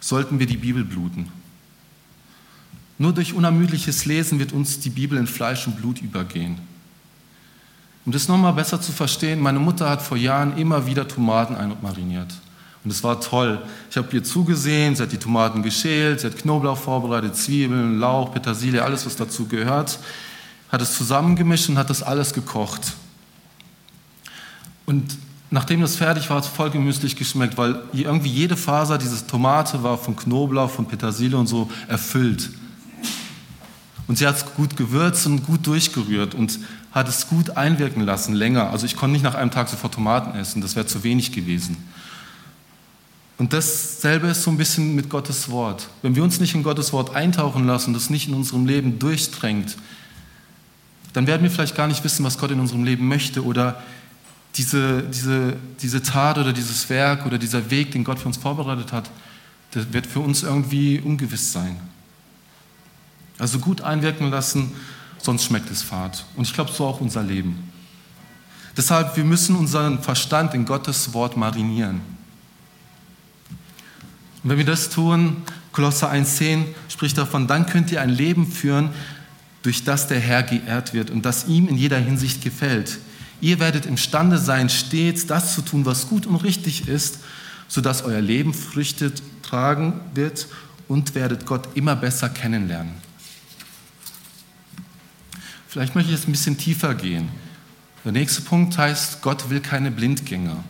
sollten 0.00 0.38
wir 0.38 0.46
die 0.46 0.56
Bibel 0.58 0.84
bluten. 0.84 1.28
Nur 2.98 3.14
durch 3.14 3.32
unermüdliches 3.32 4.04
Lesen 4.04 4.38
wird 4.38 4.52
uns 4.52 4.80
die 4.80 4.90
Bibel 4.90 5.16
in 5.16 5.26
Fleisch 5.26 5.66
und 5.66 5.76
Blut 5.78 6.02
übergehen. 6.02 6.58
Um 8.04 8.12
das 8.12 8.28
nochmal 8.28 8.52
besser 8.52 8.80
zu 8.80 8.92
verstehen, 8.92 9.40
meine 9.40 9.58
Mutter 9.58 9.88
hat 9.88 10.02
vor 10.02 10.16
Jahren 10.16 10.58
immer 10.58 10.86
wieder 10.86 11.08
Tomaten 11.08 11.54
einmariniert. 11.54 12.34
Und 12.84 12.90
es 12.90 13.02
war 13.02 13.20
toll. 13.20 13.62
Ich 13.90 13.96
habe 13.96 14.08
ihr 14.12 14.24
zugesehen, 14.24 14.96
sie 14.96 15.02
hat 15.02 15.12
die 15.12 15.18
Tomaten 15.18 15.62
geschält, 15.62 16.20
sie 16.20 16.26
hat 16.26 16.36
Knoblauch 16.36 16.78
vorbereitet, 16.78 17.36
Zwiebeln, 17.36 17.98
Lauch, 17.98 18.32
Petersilie, 18.32 18.82
alles, 18.82 19.04
was 19.06 19.16
dazu 19.16 19.46
gehört, 19.46 19.98
hat 20.70 20.80
es 20.80 20.96
zusammengemischt 20.96 21.68
und 21.68 21.78
hat 21.78 21.90
das 21.90 22.02
alles 22.02 22.32
gekocht. 22.32 22.94
Und 24.86 25.16
nachdem 25.50 25.80
das 25.80 25.96
fertig 25.96 26.28
war, 26.30 26.38
hat 26.38 26.44
es 26.44 26.50
voll 26.50 26.70
gemüslich 26.70 27.16
geschmeckt, 27.16 27.56
weil 27.56 27.82
irgendwie 27.92 28.30
jede 28.30 28.56
Faser 28.56 28.98
dieser 28.98 29.26
Tomate 29.26 29.82
war 29.82 29.98
von 29.98 30.16
Knoblauch, 30.16 30.70
von 30.70 30.86
Petersilie 30.86 31.36
und 31.36 31.46
so 31.46 31.70
erfüllt. 31.88 32.50
Und 34.06 34.18
sie 34.18 34.26
hat 34.26 34.36
es 34.36 34.44
gut 34.54 34.76
gewürzt 34.76 35.26
und 35.26 35.44
gut 35.46 35.66
durchgerührt 35.66 36.34
und 36.34 36.58
hat 36.92 37.08
es 37.08 37.28
gut 37.28 37.50
einwirken 37.56 38.02
lassen, 38.02 38.34
länger. 38.34 38.70
Also 38.70 38.86
ich 38.86 38.96
konnte 38.96 39.12
nicht 39.12 39.22
nach 39.22 39.36
einem 39.36 39.52
Tag 39.52 39.68
sofort 39.68 39.94
Tomaten 39.94 40.36
essen, 40.38 40.60
das 40.60 40.74
wäre 40.74 40.86
zu 40.86 41.04
wenig 41.04 41.30
gewesen. 41.30 41.76
Und 43.38 43.52
dasselbe 43.52 44.26
ist 44.26 44.42
so 44.42 44.50
ein 44.50 44.58
bisschen 44.58 44.94
mit 44.94 45.08
Gottes 45.08 45.48
Wort. 45.48 45.88
Wenn 46.02 46.14
wir 46.14 46.22
uns 46.22 46.40
nicht 46.40 46.54
in 46.54 46.62
Gottes 46.62 46.92
Wort 46.92 47.14
eintauchen 47.14 47.66
lassen, 47.66 47.94
das 47.94 48.10
nicht 48.10 48.28
in 48.28 48.34
unserem 48.34 48.66
Leben 48.66 48.98
durchdrängt, 48.98 49.76
dann 51.12 51.26
werden 51.26 51.42
wir 51.42 51.50
vielleicht 51.50 51.76
gar 51.76 51.86
nicht 51.86 52.04
wissen, 52.04 52.24
was 52.24 52.38
Gott 52.38 52.50
in 52.50 52.60
unserem 52.60 52.84
Leben 52.84 53.08
möchte 53.08 53.44
oder 53.44 53.82
diese, 54.56 55.02
diese, 55.02 55.56
diese 55.80 56.02
Tat 56.02 56.38
oder 56.38 56.52
dieses 56.52 56.88
Werk 56.90 57.26
oder 57.26 57.38
dieser 57.38 57.70
Weg, 57.70 57.92
den 57.92 58.04
Gott 58.04 58.18
für 58.18 58.26
uns 58.26 58.36
vorbereitet 58.36 58.92
hat, 58.92 59.10
der 59.74 59.92
wird 59.92 60.06
für 60.06 60.20
uns 60.20 60.42
irgendwie 60.42 60.98
ungewiss 60.98 61.52
sein. 61.52 61.76
Also 63.38 63.58
gut 63.58 63.80
einwirken 63.80 64.30
lassen, 64.30 64.72
sonst 65.18 65.44
schmeckt 65.44 65.70
es 65.70 65.82
fad. 65.82 66.24
Und 66.36 66.46
ich 66.46 66.52
glaube, 66.52 66.72
so 66.72 66.86
auch 66.86 67.00
unser 67.00 67.22
Leben. 67.22 67.70
Deshalb, 68.76 69.16
wir 69.16 69.24
müssen 69.24 69.56
unseren 69.56 70.02
Verstand 70.02 70.54
in 70.54 70.64
Gottes 70.64 71.12
Wort 71.12 71.36
marinieren. 71.36 72.00
Und 74.42 74.50
wenn 74.50 74.58
wir 74.58 74.64
das 74.64 74.90
tun, 74.90 75.42
Kolosser 75.72 76.10
1,10 76.10 76.64
spricht 76.88 77.18
davon, 77.18 77.46
dann 77.46 77.66
könnt 77.66 77.92
ihr 77.92 78.00
ein 78.00 78.10
Leben 78.10 78.50
führen, 78.50 78.90
durch 79.62 79.84
das 79.84 80.08
der 80.08 80.20
Herr 80.20 80.42
geehrt 80.42 80.94
wird 80.94 81.10
und 81.10 81.24
das 81.24 81.46
ihm 81.46 81.68
in 81.68 81.76
jeder 81.76 81.98
Hinsicht 81.98 82.42
gefällt. 82.42 82.98
Ihr 83.40 83.58
werdet 83.58 83.86
imstande 83.86 84.38
sein, 84.38 84.68
stets 84.68 85.26
das 85.26 85.54
zu 85.54 85.62
tun, 85.62 85.86
was 85.86 86.08
gut 86.08 86.26
und 86.26 86.36
richtig 86.36 86.88
ist, 86.88 87.20
sodass 87.68 88.02
euer 88.02 88.20
Leben 88.20 88.52
Früchte 88.52 89.12
tragen 89.42 90.00
wird 90.14 90.48
und 90.88 91.14
werdet 91.14 91.46
Gott 91.46 91.68
immer 91.74 91.96
besser 91.96 92.28
kennenlernen. 92.28 92.92
Vielleicht 95.68 95.94
möchte 95.94 96.10
ich 96.10 96.18
jetzt 96.18 96.28
ein 96.28 96.32
bisschen 96.32 96.58
tiefer 96.58 96.94
gehen. 96.94 97.28
Der 98.04 98.12
nächste 98.12 98.42
Punkt 98.42 98.76
heißt, 98.76 99.22
Gott 99.22 99.50
will 99.50 99.60
keine 99.60 99.90
Blindgänger. 99.90 100.64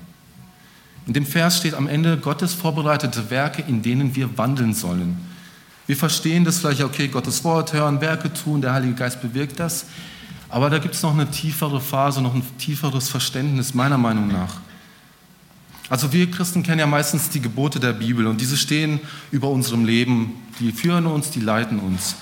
In 1.07 1.15
dem 1.15 1.25
Vers 1.25 1.57
steht 1.57 1.75
am 1.75 1.89
Ende 1.89 2.19
Gottes 2.19 2.55
vorbereitete 2.55 3.31
Werke, 3.31 3.63
in 3.63 3.83
denen 3.83 4.15
wir 4.15 4.37
wandeln 4.37 4.75
sollen. 4.75 5.17
Wir 5.91 5.97
verstehen 5.97 6.45
das 6.45 6.61
vielleicht, 6.61 6.85
okay, 6.85 7.09
Gottes 7.09 7.43
Wort 7.43 7.73
hören, 7.73 8.01
Werke 8.01 8.33
tun, 8.33 8.61
der 8.61 8.75
Heilige 8.75 8.95
Geist 8.95 9.21
bewirkt 9.21 9.59
das. 9.59 9.87
Aber 10.49 10.71
da 10.71 10.79
gibt 10.79 10.95
es 10.95 11.03
noch 11.03 11.13
eine 11.13 11.29
tiefere 11.29 11.81
Phase, 11.81 12.23
noch 12.23 12.33
ein 12.33 12.45
tieferes 12.59 13.09
Verständnis, 13.09 13.75
meiner 13.75 13.99
Meinung 13.99 14.29
nach. 14.29 14.61
Also 15.89 16.13
wir 16.13 16.31
Christen 16.31 16.63
kennen 16.63 16.79
ja 16.79 16.87
meistens 16.87 17.31
die 17.31 17.41
Gebote 17.41 17.81
der 17.81 17.93
Bibel 17.93 18.29
und 18.29 18.41
diese 18.41 18.57
stehen 18.57 19.01
über 19.33 19.49
unserem 19.49 19.85
Leben, 19.85 20.35
die 20.61 20.71
führen 20.71 21.07
uns, 21.07 21.31
die 21.31 21.41
leiten 21.41 21.81
uns. 21.81 22.15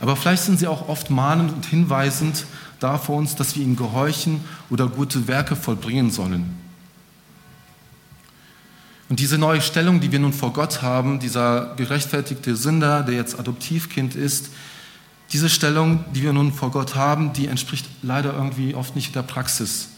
Aber 0.00 0.16
vielleicht 0.16 0.42
sind 0.42 0.58
sie 0.58 0.66
auch 0.66 0.90
oft 0.90 1.08
mahnend 1.08 1.50
und 1.50 1.64
hinweisend 1.64 2.44
da 2.78 2.98
für 2.98 3.12
uns, 3.12 3.36
dass 3.36 3.56
wir 3.56 3.62
ihnen 3.62 3.76
gehorchen 3.76 4.40
oder 4.68 4.86
gute 4.86 5.28
Werke 5.28 5.56
vollbringen 5.56 6.10
sollen. 6.10 6.63
Und 9.08 9.20
diese 9.20 9.36
neue 9.38 9.60
Stellung, 9.60 10.00
die 10.00 10.12
wir 10.12 10.18
nun 10.18 10.32
vor 10.32 10.52
Gott 10.52 10.82
haben, 10.82 11.20
dieser 11.20 11.74
gerechtfertigte 11.76 12.56
Sünder, 12.56 13.02
der 13.02 13.14
jetzt 13.14 13.38
Adoptivkind 13.38 14.14
ist, 14.14 14.50
diese 15.32 15.48
Stellung, 15.48 16.04
die 16.14 16.22
wir 16.22 16.32
nun 16.32 16.52
vor 16.52 16.70
Gott 16.70 16.94
haben, 16.94 17.32
die 17.32 17.48
entspricht 17.48 17.86
leider 18.02 18.34
irgendwie 18.34 18.74
oft 18.74 18.94
nicht 18.94 19.14
der 19.14 19.22
Praxis. 19.22 19.88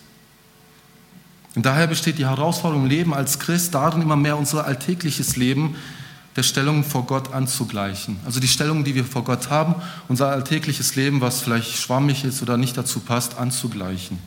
Und 1.54 1.66
daher 1.66 1.86
besteht 1.86 2.18
die 2.18 2.26
Herausforderung 2.26 2.84
im 2.84 2.90
Leben 2.90 3.14
als 3.14 3.38
Christ 3.38 3.74
darin, 3.74 4.02
immer 4.02 4.16
mehr 4.16 4.36
unser 4.36 4.66
alltägliches 4.66 5.36
Leben 5.36 5.76
der 6.36 6.42
Stellung 6.42 6.84
vor 6.84 7.06
Gott 7.06 7.32
anzugleichen. 7.32 8.18
Also 8.26 8.40
die 8.40 8.48
Stellung, 8.48 8.84
die 8.84 8.94
wir 8.94 9.04
vor 9.04 9.24
Gott 9.24 9.48
haben, 9.48 9.74
unser 10.08 10.28
alltägliches 10.28 10.96
Leben, 10.96 11.22
was 11.22 11.40
vielleicht 11.40 11.76
schwammig 11.76 12.24
ist 12.24 12.42
oder 12.42 12.58
nicht 12.58 12.76
dazu 12.76 13.00
passt, 13.00 13.38
anzugleichen. 13.38 14.18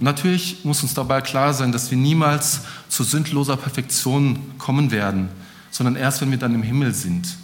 Natürlich 0.00 0.64
muss 0.64 0.82
uns 0.82 0.94
dabei 0.94 1.20
klar 1.20 1.52
sein, 1.54 1.72
dass 1.72 1.90
wir 1.90 1.98
niemals 1.98 2.60
zu 2.88 3.02
sündloser 3.02 3.56
Perfektion 3.56 4.58
kommen 4.58 4.90
werden, 4.90 5.28
sondern 5.70 5.96
erst, 5.96 6.20
wenn 6.20 6.30
wir 6.30 6.38
dann 6.38 6.54
im 6.54 6.62
Himmel 6.62 6.94
sind. 6.94 7.36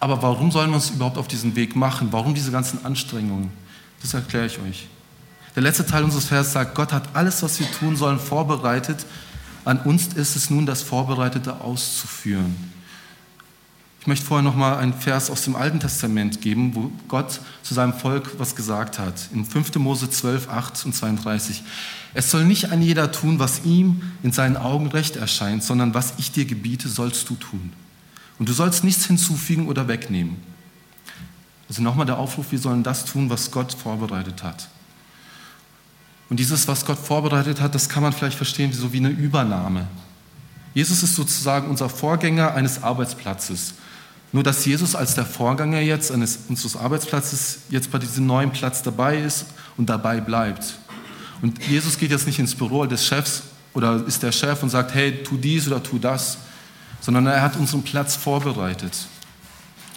Aber 0.00 0.22
warum 0.22 0.50
sollen 0.50 0.70
wir 0.70 0.76
uns 0.76 0.90
überhaupt 0.90 1.18
auf 1.18 1.28
diesen 1.28 1.56
Weg 1.56 1.76
machen? 1.76 2.08
Warum 2.10 2.34
diese 2.34 2.50
ganzen 2.50 2.84
Anstrengungen? 2.84 3.50
Das 4.02 4.12
erkläre 4.12 4.46
ich 4.46 4.58
euch. 4.58 4.88
Der 5.54 5.62
letzte 5.62 5.86
Teil 5.86 6.02
unseres 6.02 6.26
Vers 6.26 6.52
sagt, 6.52 6.74
Gott 6.74 6.92
hat 6.92 7.08
alles, 7.14 7.42
was 7.42 7.60
wir 7.60 7.70
tun 7.70 7.96
sollen, 7.96 8.18
vorbereitet. 8.18 9.06
An 9.64 9.78
uns 9.80 10.08
ist 10.08 10.36
es 10.36 10.50
nun, 10.50 10.66
das 10.66 10.82
Vorbereitete 10.82 11.60
auszuführen. 11.60 12.73
Ich 14.04 14.06
möchte 14.06 14.26
vorher 14.26 14.42
noch 14.42 14.54
mal 14.54 14.76
einen 14.76 14.92
Vers 14.92 15.30
aus 15.30 15.44
dem 15.44 15.56
Alten 15.56 15.80
Testament 15.80 16.42
geben, 16.42 16.74
wo 16.74 16.92
Gott 17.08 17.40
zu 17.62 17.72
seinem 17.72 17.94
Volk 17.94 18.38
was 18.38 18.54
gesagt 18.54 18.98
hat. 18.98 19.30
In 19.32 19.46
5. 19.46 19.76
Mose 19.76 20.10
12, 20.10 20.50
8 20.50 20.84
und 20.84 20.94
32. 20.94 21.62
Es 22.12 22.30
soll 22.30 22.44
nicht 22.44 22.70
ein 22.70 22.82
jeder 22.82 23.12
tun, 23.12 23.38
was 23.38 23.64
ihm 23.64 24.02
in 24.22 24.30
seinen 24.30 24.58
Augen 24.58 24.88
recht 24.88 25.16
erscheint, 25.16 25.64
sondern 25.64 25.94
was 25.94 26.12
ich 26.18 26.30
dir 26.30 26.44
gebiete, 26.44 26.90
sollst 26.90 27.30
du 27.30 27.34
tun. 27.36 27.72
Und 28.38 28.46
du 28.46 28.52
sollst 28.52 28.84
nichts 28.84 29.06
hinzufügen 29.06 29.68
oder 29.68 29.88
wegnehmen. 29.88 30.36
Also 31.70 31.80
nochmal 31.80 32.04
der 32.04 32.18
Aufruf, 32.18 32.52
wir 32.52 32.58
sollen 32.58 32.82
das 32.82 33.06
tun, 33.06 33.30
was 33.30 33.50
Gott 33.52 33.72
vorbereitet 33.72 34.42
hat. 34.42 34.68
Und 36.28 36.40
dieses, 36.40 36.68
was 36.68 36.84
Gott 36.84 36.98
vorbereitet 36.98 37.58
hat, 37.58 37.74
das 37.74 37.88
kann 37.88 38.02
man 38.02 38.12
vielleicht 38.12 38.36
verstehen 38.36 38.70
so 38.70 38.92
wie 38.92 38.98
eine 38.98 39.08
Übernahme. 39.08 39.86
Jesus 40.74 41.02
ist 41.02 41.14
sozusagen 41.14 41.70
unser 41.70 41.88
Vorgänger 41.88 42.52
eines 42.52 42.82
Arbeitsplatzes. 42.82 43.76
Nur 44.34 44.42
dass 44.42 44.64
Jesus 44.64 44.96
als 44.96 45.14
der 45.14 45.24
Vorgänger 45.24 45.78
jetzt 45.78 46.10
eines, 46.10 46.40
unseres 46.48 46.74
Arbeitsplatzes 46.74 47.60
jetzt 47.70 47.92
bei 47.92 48.00
diesem 48.00 48.26
neuen 48.26 48.50
Platz 48.50 48.82
dabei 48.82 49.18
ist 49.18 49.46
und 49.76 49.88
dabei 49.88 50.20
bleibt. 50.20 50.74
Und 51.40 51.64
Jesus 51.68 51.96
geht 51.96 52.10
jetzt 52.10 52.26
nicht 52.26 52.40
ins 52.40 52.56
Büro 52.56 52.84
des 52.84 53.06
Chefs 53.06 53.44
oder 53.74 54.04
ist 54.04 54.24
der 54.24 54.32
Chef 54.32 54.60
und 54.64 54.70
sagt, 54.70 54.92
hey, 54.92 55.22
tu 55.22 55.36
dies 55.36 55.68
oder 55.68 55.80
tu 55.80 56.00
das, 56.00 56.38
sondern 57.00 57.28
er 57.28 57.42
hat 57.42 57.54
unseren 57.54 57.84
Platz 57.84 58.16
vorbereitet. 58.16 59.06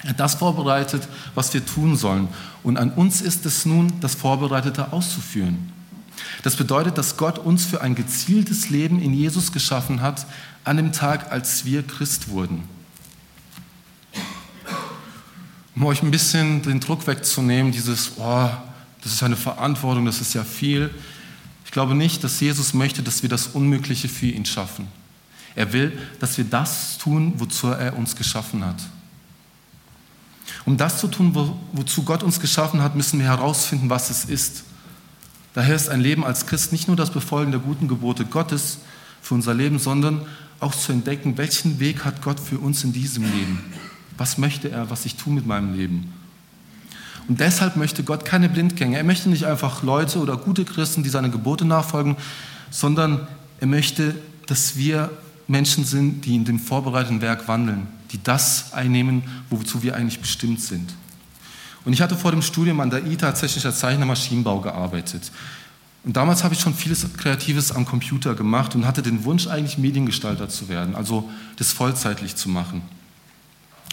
Er 0.04 0.10
hat 0.12 0.20
das 0.20 0.36
vorbereitet, 0.36 1.08
was 1.34 1.52
wir 1.56 1.66
tun 1.66 1.96
sollen. 1.98 2.28
Und 2.62 2.78
an 2.78 2.92
uns 2.92 3.22
ist 3.22 3.44
es 3.48 3.66
nun, 3.66 3.92
das 4.02 4.14
Vorbereitete 4.14 4.94
auszuführen. 4.94 5.74
Das 6.44 6.56
bedeutet, 6.56 7.00
dass 7.00 7.18
Gott 7.18 7.40
uns 7.40 7.66
für 7.66 7.82
ein 7.82 7.96
gezieltes 7.96 8.70
Leben 8.70 9.02
in 9.02 9.16
Jesus 9.16 9.52
geschaffen 9.52 10.02
hat, 10.02 10.28
an 10.64 10.78
dem 10.78 10.92
Tag, 10.92 11.32
als 11.32 11.66
wir 11.66 11.82
Christ 11.82 12.30
wurden. 12.30 12.77
Um 15.78 15.86
euch 15.86 16.02
ein 16.02 16.10
bisschen 16.10 16.64
den 16.64 16.80
Druck 16.80 17.06
wegzunehmen, 17.06 17.72
dieses, 17.72 18.14
oh, 18.18 18.50
das 19.04 19.14
ist 19.14 19.22
eine 19.22 19.36
Verantwortung, 19.36 20.08
das 20.08 20.22
ist 20.22 20.34
ja 20.34 20.44
viel. 20.44 20.90
Ich 21.66 21.72
glaube 21.72 21.94
nicht, 21.94 22.24
dass 22.24 22.40
Jesus 22.40 22.74
möchte, 22.74 23.04
dass 23.04 23.22
wir 23.22 23.30
das 23.30 23.46
Unmögliche 23.46 24.10
für 24.10 24.26
ihn 24.26 24.44
schaffen. 24.44 24.88
Er 25.54 25.74
will, 25.74 25.96
dass 26.20 26.36
wir 26.40 26.46
das 26.46 26.98
tun, 26.98 27.34
wozu 27.38 27.68
er 27.68 27.96
uns 27.96 28.16
geschaffen 28.16 28.66
hat. 28.66 28.82
Um 30.66 30.78
das 30.78 31.00
zu 31.00 31.10
tun, 31.10 31.36
wo, 31.36 31.56
wozu 31.74 32.02
Gott 32.02 32.24
uns 32.24 32.40
geschaffen 32.40 32.82
hat, 32.82 32.96
müssen 32.96 33.20
wir 33.20 33.28
herausfinden, 33.28 33.88
was 33.88 34.10
es 34.10 34.26
ist. 34.26 34.64
Daher 35.54 35.76
ist 35.76 35.90
ein 35.90 36.02
Leben 36.02 36.26
als 36.26 36.48
Christ 36.48 36.72
nicht 36.72 36.88
nur 36.88 36.98
das 36.98 37.12
Befolgen 37.12 37.52
der 37.52 37.62
guten 37.62 37.88
Gebote 37.88 38.26
Gottes 38.26 38.80
für 39.22 39.36
unser 39.36 39.54
Leben, 39.54 39.78
sondern 39.78 40.26
auch 40.60 40.74
zu 40.74 40.92
entdecken, 40.92 41.38
welchen 41.38 41.80
Weg 41.80 42.04
hat 42.04 42.24
Gott 42.24 42.40
für 42.40 42.58
uns 42.58 42.84
in 42.84 42.94
diesem 42.94 43.26
Leben. 43.26 43.64
Was 44.18 44.38
möchte 44.38 44.70
er, 44.70 44.90
was 44.90 45.06
ich 45.06 45.16
tue 45.16 45.34
mit 45.34 45.46
meinem 45.46 45.76
Leben? 45.76 46.14
Und 47.28 47.40
deshalb 47.40 47.76
möchte 47.76 48.04
Gott 48.04 48.26
keine 48.26 48.50
Blindgänger. 48.50 48.98
Er 48.98 49.04
möchte 49.04 49.30
nicht 49.30 49.46
einfach 49.46 49.84
Leute 49.84 50.20
oder 50.20 50.38
gute 50.38 50.66
Christen, 50.66 51.04
die 51.04 51.10
seine 51.10 51.30
Gebote 51.30 51.66
nachfolgen, 51.66 52.16
sondern 52.70 53.28
er 53.60 53.68
möchte, 53.68 54.16
dass 54.46 54.78
wir 54.78 55.10
Menschen 55.48 55.86
sind, 55.86 56.26
die 56.26 56.36
in 56.36 56.46
dem 56.46 56.60
vorbereiteten 56.60 57.22
Werk 57.22 57.48
wandeln, 57.48 57.88
die 58.12 58.22
das 58.24 58.74
einnehmen, 58.74 59.24
wozu 59.50 59.84
wir 59.84 59.96
eigentlich 59.96 60.20
bestimmt 60.20 60.62
sind. 60.62 60.94
Und 61.86 61.94
ich 61.94 62.02
hatte 62.02 62.16
vor 62.16 62.32
dem 62.32 62.42
Studium 62.42 62.80
an 62.82 62.90
der 62.90 63.06
I 63.06 63.16
tatsächlich 63.16 63.66
als 63.66 63.80
Zeichner 63.80 64.06
Maschinenbau 64.06 64.60
gearbeitet. 64.60 65.32
Und 66.04 66.16
damals 66.16 66.44
habe 66.44 66.54
ich 66.54 66.60
schon 66.60 66.74
vieles 66.74 67.06
Kreatives 67.18 67.72
am 67.72 67.86
Computer 67.86 68.36
gemacht 68.36 68.76
und 68.76 68.86
hatte 68.86 69.02
den 69.02 69.24
Wunsch, 69.26 69.48
eigentlich 69.48 69.78
Mediengestalter 69.78 70.48
zu 70.50 70.70
werden, 70.70 70.96
also 70.96 71.30
das 71.58 71.72
vollzeitlich 71.72 72.36
zu 72.36 72.50
machen. 72.50 72.82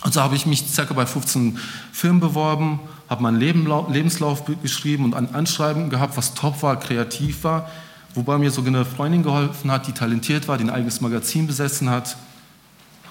Also 0.00 0.20
habe 0.20 0.37
ich 0.37 0.44
mich 0.46 0.66
circa 0.66 0.92
bei 0.94 1.07
15 1.07 1.59
Firmen 1.92 2.20
beworben, 2.20 2.80
habe 3.09 3.22
meinen 3.22 3.38
Lebenslauf 3.38 4.44
geschrieben 4.62 5.04
und 5.04 5.14
ein 5.14 5.35
Anschreiben 5.35 5.90
gehabt, 5.90 6.16
was 6.16 6.35
top 6.35 6.62
war, 6.62 6.78
kreativ 6.78 7.44
war, 7.44 7.70
wobei 8.14 8.38
mir 8.38 8.50
sogar 8.50 8.74
eine 8.74 8.85
Freundin 8.85 9.22
geholfen 9.22 9.70
hat, 9.70 9.87
die 9.87 9.92
talentiert 9.92 10.46
war, 10.46 10.59
die 10.59 10.64
ein 10.64 10.70
eigenes 10.70 11.00
Magazin 11.00 11.46
besessen 11.46 11.88
hat. 11.88 12.16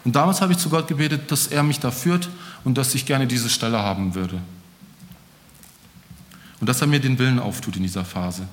Und 0.04 0.16
damals 0.16 0.42
habe 0.42 0.52
ich 0.52 0.60
zu 0.60 0.70
Gott 0.70 0.88
gebetet, 0.88 1.32
dass 1.32 1.48
er 1.48 1.64
mich 1.64 1.80
da 1.80 1.90
führt 1.90 2.30
und 2.64 2.78
dass 2.78 2.94
ich 2.94 3.06
gerne 3.06 3.26
diese 3.26 3.50
Stelle 3.50 3.80
haben 3.80 4.16
würde 4.16 4.40
und 6.60 6.68
dass 6.68 6.82
er 6.82 6.88
mir 6.88 7.00
den 7.00 7.20
Willen 7.20 7.40
auftut 7.40 7.76
in 7.76 7.84
dieser 7.84 8.06
Phase. 8.06 8.48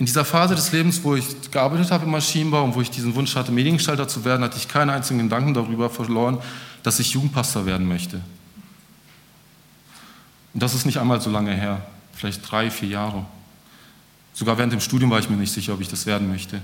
In 0.00 0.06
dieser 0.06 0.24
Phase 0.24 0.54
des 0.54 0.72
Lebens, 0.72 1.04
wo 1.04 1.14
ich 1.14 1.50
gearbeitet 1.50 1.90
habe 1.90 2.06
im 2.06 2.10
Maschinenbau 2.10 2.64
und 2.64 2.74
wo 2.74 2.80
ich 2.80 2.90
diesen 2.90 3.14
Wunsch 3.14 3.36
hatte, 3.36 3.52
Mediengestalter 3.52 4.08
zu 4.08 4.24
werden, 4.24 4.42
hatte 4.42 4.56
ich 4.56 4.66
keinen 4.66 4.88
einzigen 4.88 5.18
Gedanken 5.18 5.52
darüber 5.52 5.90
verloren, 5.90 6.38
dass 6.82 6.98
ich 7.00 7.10
Jugendpastor 7.10 7.66
werden 7.66 7.86
möchte. 7.86 8.22
Und 10.54 10.62
das 10.62 10.72
ist 10.72 10.86
nicht 10.86 10.96
einmal 10.96 11.20
so 11.20 11.28
lange 11.28 11.52
her, 11.52 11.82
vielleicht 12.14 12.50
drei, 12.50 12.70
vier 12.70 12.88
Jahre. 12.88 13.26
Sogar 14.32 14.56
während 14.56 14.72
dem 14.72 14.80
Studium 14.80 15.10
war 15.10 15.18
ich 15.18 15.28
mir 15.28 15.36
nicht 15.36 15.52
sicher, 15.52 15.74
ob 15.74 15.82
ich 15.82 15.88
das 15.88 16.06
werden 16.06 16.30
möchte. 16.30 16.62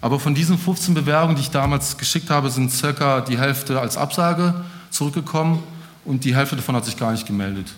Aber 0.00 0.18
von 0.18 0.34
diesen 0.34 0.56
15 0.56 0.94
Bewerbungen, 0.94 1.36
die 1.36 1.42
ich 1.42 1.50
damals 1.50 1.98
geschickt 1.98 2.30
habe, 2.30 2.48
sind 2.48 2.72
circa 2.72 3.20
die 3.20 3.38
Hälfte 3.38 3.78
als 3.78 3.98
Absage 3.98 4.64
zurückgekommen 4.88 5.62
und 6.06 6.24
die 6.24 6.34
Hälfte 6.34 6.56
davon 6.56 6.74
hat 6.74 6.86
sich 6.86 6.96
gar 6.96 7.12
nicht 7.12 7.26
gemeldet. 7.26 7.74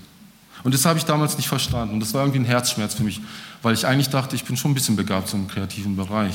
Und 0.65 0.75
das 0.75 0.85
habe 0.85 0.99
ich 0.99 1.05
damals 1.05 1.37
nicht 1.37 1.49
verstanden. 1.49 1.95
Und 1.95 2.01
das 2.01 2.15
war 2.15 2.23
irgendwie 2.23 2.41
ein 2.41 2.45
Herzschmerz 2.45 2.95
für 2.95 3.05
mich, 3.05 3.21
weil 3.63 3.75
ich 3.75 3.87
eigentlich 3.87 4.11
dachte, 4.11 4.37
ich 4.37 4.45
bin 4.45 4.57
schon 4.57 4.73
ein 4.73 4.75
bisschen 4.75 4.97
begabt 4.97 5.33
im 5.35 5.49
kreativen 5.49 5.97
Bereich. 5.97 6.35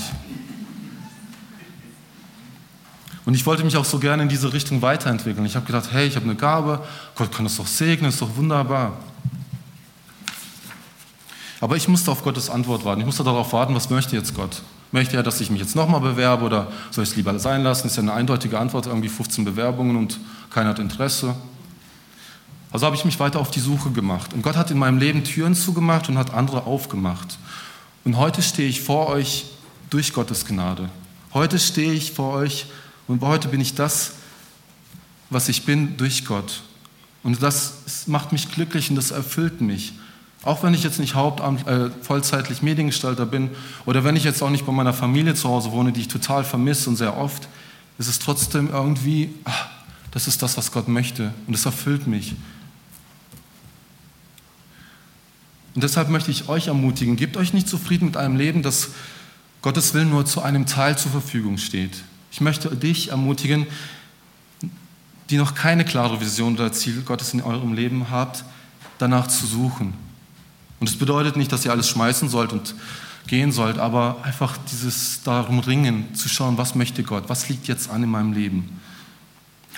Und 3.26 3.36
ich 3.36 3.46
wollte 3.46 3.64
mich 3.64 3.78
auch 3.78 3.86
so 3.86 4.00
gerne 4.00 4.24
in 4.24 4.30
diese 4.30 4.52
Richtung 4.52 4.82
weiterentwickeln. 4.82 5.46
Ich 5.46 5.56
habe 5.56 5.66
gedacht, 5.66 5.90
hey, 5.92 6.08
ich 6.08 6.16
habe 6.16 6.26
eine 6.26 6.36
Gabe, 6.36 6.84
Gott 7.16 7.32
kann 7.32 7.46
das 7.46 7.56
doch 7.56 7.68
segnen, 7.68 8.10
ist 8.10 8.22
doch 8.22 8.36
wunderbar. 8.36 8.98
Aber 11.62 11.78
ich 11.78 11.88
musste 11.88 12.12
auf 12.12 12.24
Gottes 12.24 12.50
Antwort 12.50 12.84
warten. 12.84 13.00
Ich 13.00 13.06
musste 13.06 13.24
darauf 13.24 13.54
warten, 13.54 13.74
was 13.74 13.90
möchte 13.90 14.18
jetzt 14.18 14.36
Gott? 14.36 14.62
Möchte 14.92 15.16
er, 15.16 15.24
dass 15.24 15.40
ich 15.40 15.50
mich 15.50 15.62
jetzt 15.62 15.76
nochmal 15.76 16.02
bewerbe 16.02 16.44
oder 16.44 16.68
soll 16.92 17.06
ich 17.06 17.12
es 17.12 17.16
lieber 17.16 17.40
sein 17.40 17.64
lassen? 17.64 17.84
Das 17.84 17.94
ist 17.94 17.96
ja 17.96 18.04
eine 18.04 18.14
eindeutige 18.14 18.60
Antwort, 18.60 18.86
irgendwie 18.86 19.08
15 19.08 19.46
Bewerbungen 19.46 19.96
und 19.96 20.20
keiner 20.50 20.72
hat 20.72 20.80
Interesse. 20.80 21.36
Also 22.74 22.88
habe 22.88 22.96
ich 22.96 23.06
mich 23.06 23.20
weiter 23.20 23.40
auf 23.40 23.52
die 23.52 23.60
Suche 23.60 23.92
gemacht. 23.92 24.34
Und 24.34 24.42
Gott 24.42 24.56
hat 24.56 24.72
in 24.72 24.80
meinem 24.80 24.98
Leben 24.98 25.24
Türen 25.24 25.54
zugemacht 25.54 26.10
und 26.10 26.18
hat 26.18 26.34
andere 26.34 26.66
aufgemacht. 26.66 27.38
Und 28.04 28.18
heute 28.18 28.42
stehe 28.42 28.68
ich 28.68 28.82
vor 28.82 29.10
euch 29.10 29.46
durch 29.92 30.12
Gottes 30.12 30.44
Gnade. 30.46 30.90
Heute 31.36 31.60
stehe 31.60 31.94
ich 31.94 32.14
vor 32.14 32.34
euch 32.34 32.66
und 33.08 33.22
heute 33.22 33.48
bin 33.48 33.62
ich 33.62 33.76
das, 33.76 34.14
was 35.30 35.50
ich 35.50 35.66
bin, 35.66 35.98
durch 35.98 36.26
Gott. 36.26 36.64
Und 37.22 37.44
das 37.44 38.08
macht 38.08 38.32
mich 38.32 38.52
glücklich 38.52 38.90
und 38.90 38.96
das 38.96 39.12
erfüllt 39.12 39.62
mich. 39.62 39.94
Auch 40.42 40.64
wenn 40.64 40.74
ich 40.74 40.84
jetzt 40.84 41.00
nicht 41.00 41.14
Hauptamt, 41.14 41.68
äh, 41.68 41.92
vollzeitlich 42.02 42.64
Mediengestalter 42.64 43.28
bin 43.28 43.52
oder 43.86 44.04
wenn 44.04 44.16
ich 44.16 44.24
jetzt 44.24 44.42
auch 44.42 44.50
nicht 44.50 44.66
bei 44.66 44.72
meiner 44.72 44.94
Familie 44.94 45.36
zu 45.36 45.48
Hause 45.48 45.72
wohne, 45.72 45.92
die 45.92 46.02
ich 46.02 46.08
total 46.08 46.44
vermisse 46.44 46.90
und 46.90 46.96
sehr 46.96 47.16
oft, 47.18 47.48
ist 48.00 48.08
es 48.08 48.18
trotzdem 48.18 48.72
irgendwie, 48.72 49.30
ach, 49.44 49.68
das 50.10 50.28
ist 50.28 50.42
das, 50.42 50.58
was 50.58 50.72
Gott 50.72 50.88
möchte 50.88 51.36
und 51.46 51.54
es 51.54 51.68
erfüllt 51.68 52.08
mich. 52.08 52.34
Und 55.76 55.84
deshalb 55.84 56.10
möchte 56.10 56.32
ich 56.32 56.50
euch 56.50 56.68
ermutigen, 56.68 57.16
gebt 57.16 57.38
euch 57.38 57.54
nicht 57.54 57.68
zufrieden 57.68 58.06
mit 58.06 58.18
einem 58.18 58.36
Leben, 58.36 58.62
das 58.62 58.90
Gottes 59.62 59.94
Willen 59.94 60.10
nur 60.10 60.26
zu 60.26 60.42
einem 60.42 60.66
Teil 60.66 60.98
zur 60.98 61.12
Verfügung 61.12 61.58
steht. 61.58 62.04
Ich 62.32 62.42
möchte 62.42 62.76
dich 62.76 63.10
ermutigen, 63.12 63.66
die 65.30 65.38
noch 65.38 65.56
keine 65.56 65.86
klare 65.86 66.20
Vision 66.20 66.56
oder 66.56 66.72
Ziel 66.72 67.02
Gottes 67.02 67.34
in 67.34 67.42
eurem 67.42 67.74
Leben 67.74 68.10
habt, 68.12 68.44
danach 68.98 69.28
zu 69.28 69.48
suchen. 69.48 69.94
Und 70.80 70.90
es 70.90 70.98
bedeutet 70.98 71.38
nicht, 71.38 71.52
dass 71.52 71.66
ihr 71.66 71.72
alles 71.72 71.90
schmeißen 71.90 72.30
sollt 72.30 72.52
und 72.52 72.76
gehen 73.28 73.52
sollt, 73.52 73.80
aber 73.80 74.18
einfach 74.24 74.58
dieses 74.70 75.24
darum 75.24 75.60
ringen, 75.60 76.14
zu 76.14 76.28
schauen, 76.28 76.58
was 76.58 76.76
möchte 76.76 77.04
Gott, 77.04 77.30
was 77.30 77.48
liegt 77.48 77.68
jetzt 77.68 77.90
an 77.90 78.04
in 78.04 78.10
meinem 78.10 78.34
Leben. 78.34 78.82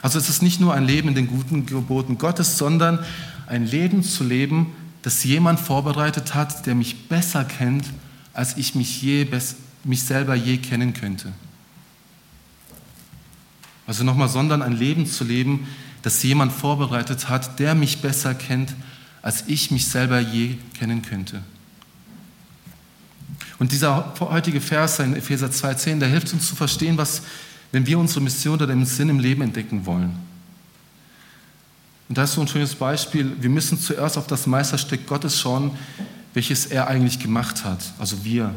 Also 0.01 0.17
es 0.17 0.29
ist 0.29 0.41
nicht 0.41 0.59
nur 0.59 0.73
ein 0.73 0.85
Leben 0.85 1.09
in 1.09 1.15
den 1.15 1.27
guten 1.27 1.65
Geboten 1.65 2.17
Gottes, 2.17 2.57
sondern 2.57 2.99
ein 3.47 3.65
Leben 3.65 4.03
zu 4.03 4.23
leben, 4.23 4.73
das 5.05 5.23
jemand 5.23 5.59
vorbereitet 5.59 6.33
hat, 6.33 6.65
der 6.65 6.73
mich 6.73 7.07
besser 7.07 7.43
kennt 7.45 7.85
als 8.33 8.57
ich 8.57 8.73
mich, 8.73 9.03
je, 9.03 9.27
mich 9.83 10.03
selber 10.03 10.33
je 10.33 10.57
kennen 10.57 10.95
könnte. 10.95 11.31
Also 13.85 14.03
nochmal, 14.03 14.29
sondern 14.29 14.63
ein 14.63 14.73
Leben 14.73 15.05
zu 15.05 15.23
leben, 15.23 15.67
das 16.01 16.23
jemand 16.23 16.51
vorbereitet 16.51 17.29
hat, 17.29 17.59
der 17.59 17.75
mich 17.75 18.01
besser 18.01 18.33
kennt, 18.33 18.73
als 19.21 19.43
ich 19.45 19.69
mich 19.69 19.87
selber 19.87 20.19
je 20.19 20.57
kennen 20.73 21.03
könnte. 21.03 21.43
Und 23.59 23.73
dieser 23.73 24.15
heutige 24.19 24.59
Vers 24.59 24.97
in 24.97 25.15
Epheser 25.15 25.47
2,10, 25.47 25.99
der 25.99 26.09
hilft 26.09 26.33
uns 26.33 26.47
zu 26.47 26.55
verstehen, 26.55 26.97
was, 26.97 27.21
wenn 27.71 27.85
wir 27.85 27.99
unsere 27.99 28.21
Mission 28.21 28.55
oder 28.55 28.65
den 28.65 28.87
Sinn 28.87 29.09
im 29.09 29.19
Leben 29.19 29.43
entdecken 29.43 29.85
wollen. 29.85 30.24
Und 32.07 32.17
da 32.17 32.23
ist 32.23 32.33
so 32.33 32.41
ein 32.41 32.47
schönes 32.47 32.75
Beispiel. 32.75 33.35
Wir 33.39 33.49
müssen 33.49 33.79
zuerst 33.79 34.17
auf 34.17 34.27
das 34.27 34.45
Meisterstück 34.45 35.07
Gottes 35.07 35.39
schauen, 35.39 35.71
welches 36.33 36.65
er 36.67 36.87
eigentlich 36.87 37.19
gemacht 37.19 37.63
hat, 37.63 37.79
also 37.97 38.23
wir. 38.23 38.53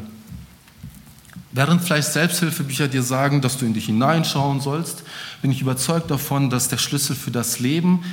Während 1.51 1.81
vielleicht 1.81 2.13
Selbsthilfebücher 2.13 2.87
dir 2.87 3.01
sagen, 3.01 3.41
dass 3.41 3.57
du 3.57 3.65
in 3.65 3.73
dich 3.73 3.85
hineinschauen 3.85 4.61
sollst, 4.61 5.03
bin 5.41 5.51
ich 5.51 5.61
überzeugt 5.61 6.11
davon, 6.11 6.49
dass 6.51 6.67
der 6.67 6.77
Schlüssel 6.77 7.15
für 7.15 7.31
das 7.31 7.59
Leben, 7.59 8.03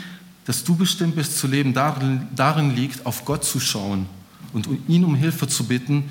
das 0.46 0.64
du 0.64 0.74
bestimmt 0.76 1.16
bist 1.16 1.36
zu 1.36 1.46
leben, 1.46 1.74
darin, 1.74 2.28
darin 2.34 2.74
liegt, 2.74 3.04
auf 3.04 3.24
Gott 3.24 3.44
zu 3.44 3.60
schauen 3.60 4.06
und 4.54 4.68
ihn 4.88 5.04
um 5.04 5.14
Hilfe 5.16 5.48
zu 5.48 5.64
bitten, 5.64 6.10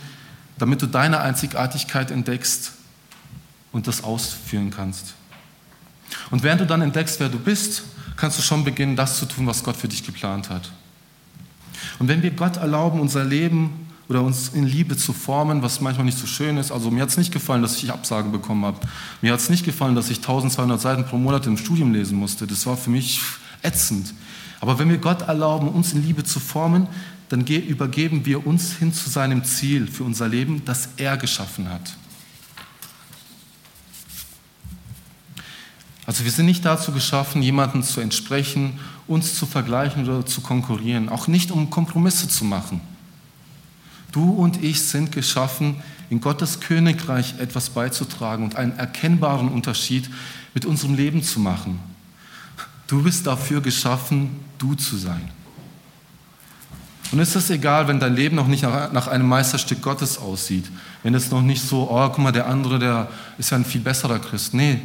damit 0.60 0.82
du 0.82 0.86
deine 0.86 1.20
Einzigartigkeit 1.20 2.12
entdeckst 2.12 2.74
und 3.72 3.88
das 3.88 4.04
ausführen 4.04 4.70
kannst. 4.70 5.16
Und 6.30 6.44
während 6.44 6.62
du 6.62 6.68
dann 6.68 6.82
entdeckst, 6.82 7.20
wer 7.20 7.30
du 7.30 7.40
bist, 7.40 7.84
kannst 8.18 8.38
du 8.38 8.42
schon 8.42 8.64
beginnen, 8.64 8.96
das 8.96 9.20
zu 9.20 9.26
tun, 9.26 9.48
was 9.48 9.64
Gott 9.64 9.76
für 9.76 9.88
dich 9.88 10.06
geplant 10.06 10.50
hat. 10.50 10.72
Und 12.00 12.08
wenn 12.08 12.24
wir 12.24 12.32
Gott 12.32 12.58
erlauben, 12.58 13.00
unser 13.00 13.24
Leben 13.24 13.86
oder 14.08 14.22
uns 14.22 14.50
in 14.50 14.66
Liebe 14.66 14.96
zu 14.96 15.14
formen, 15.14 15.62
was 15.62 15.82
manchmal 15.82 16.06
nicht 16.06 16.18
so 16.18 16.28
schön 16.28 16.58
ist. 16.58 16.72
Also 16.72 16.92
mir 16.92 17.02
hat 17.02 17.10
es 17.10 17.18
nicht 17.18 17.34
gefallen, 17.34 17.62
dass 17.62 17.82
ich 17.82 17.92
Absage 17.92 18.30
bekommen 18.30 18.66
habe. 18.66 18.80
Mir 19.22 19.34
hat 19.34 19.40
es 19.40 19.50
nicht 19.50 19.66
gefallen, 19.66 19.96
dass 19.96 20.10
ich 20.10 20.18
1200 20.18 20.80
Seiten 20.80 21.06
pro 21.06 21.18
Monat 21.18 21.48
im 21.48 21.58
Studium 21.58 21.92
lesen 21.92 22.18
musste. 22.18 22.46
Das 22.46 22.66
war 22.66 22.78
für 22.78 22.92
mich 22.92 23.22
ätzend. 23.64 24.14
Aber 24.62 24.78
wenn 24.78 24.90
wir 24.90 24.98
Gott 24.98 25.24
erlauben, 25.24 25.70
uns 25.70 25.94
in 25.94 26.04
Liebe 26.04 26.24
zu 26.24 26.40
formen, 26.40 26.88
dann 27.30 27.46
übergeben 27.46 28.26
wir 28.26 28.46
uns 28.46 28.74
hin 28.74 28.94
zu 28.94 29.10
seinem 29.10 29.44
Ziel 29.44 29.88
für 29.88 30.04
unser 30.04 30.28
Leben, 30.28 30.62
das 30.66 30.90
er 30.98 31.18
geschaffen 31.18 31.70
hat. 31.70 31.96
Also 36.08 36.24
wir 36.24 36.32
sind 36.32 36.46
nicht 36.46 36.66
dazu 36.66 36.92
geschaffen, 36.92 37.42
jemanden 37.42 37.82
zu 37.82 38.00
entsprechen, 38.00 38.80
uns 39.08 39.36
zu 39.36 39.46
vergleichen 39.46 40.08
oder 40.08 40.26
zu 40.26 40.42
konkurrieren, 40.42 41.10
auch 41.10 41.28
nicht 41.28 41.52
um 41.52 41.70
Kompromisse 41.70 42.28
zu 42.28 42.46
machen. 42.46 42.82
Du 44.12 44.32
und 44.32 44.64
ich 44.64 44.82
sind 44.82 45.12
geschaffen, 45.12 45.76
in 46.10 46.22
Gottes 46.22 46.60
Königreich 46.60 47.36
etwas 47.40 47.70
beizutragen 47.70 48.44
und 48.44 48.56
einen 48.56 48.78
erkennbaren 48.78 49.50
Unterschied 49.50 50.10
mit 50.54 50.66
unserem 50.66 50.96
Leben 50.96 51.24
zu 51.24 51.40
machen. 51.40 51.80
Du 52.88 53.02
bist 53.02 53.26
dafür 53.26 53.62
geschaffen, 53.62 54.30
du 54.60 54.76
zu 54.76 54.98
sein. 54.98 55.30
Und 57.12 57.20
es 57.20 57.36
ist 57.36 57.50
egal, 57.50 57.88
wenn 57.88 58.00
dein 58.00 58.16
Leben 58.16 58.36
noch 58.36 58.48
nicht 58.48 58.64
nach 58.64 59.08
einem 59.08 59.28
Meisterstück 59.28 59.82
Gottes 59.82 60.18
aussieht, 60.18 60.66
wenn 61.04 61.14
es 61.16 61.32
noch 61.32 61.42
nicht 61.42 61.62
so, 61.62 61.90
oh, 61.90 62.08
guck 62.10 62.20
mal, 62.20 62.32
der 62.32 62.48
andere, 62.48 62.80
der 62.80 63.10
ist 63.38 63.52
ja 63.52 63.58
ein 63.58 63.66
viel 63.66 63.82
besserer 63.82 64.20
Christ. 64.20 64.54
Nee, 64.54 64.82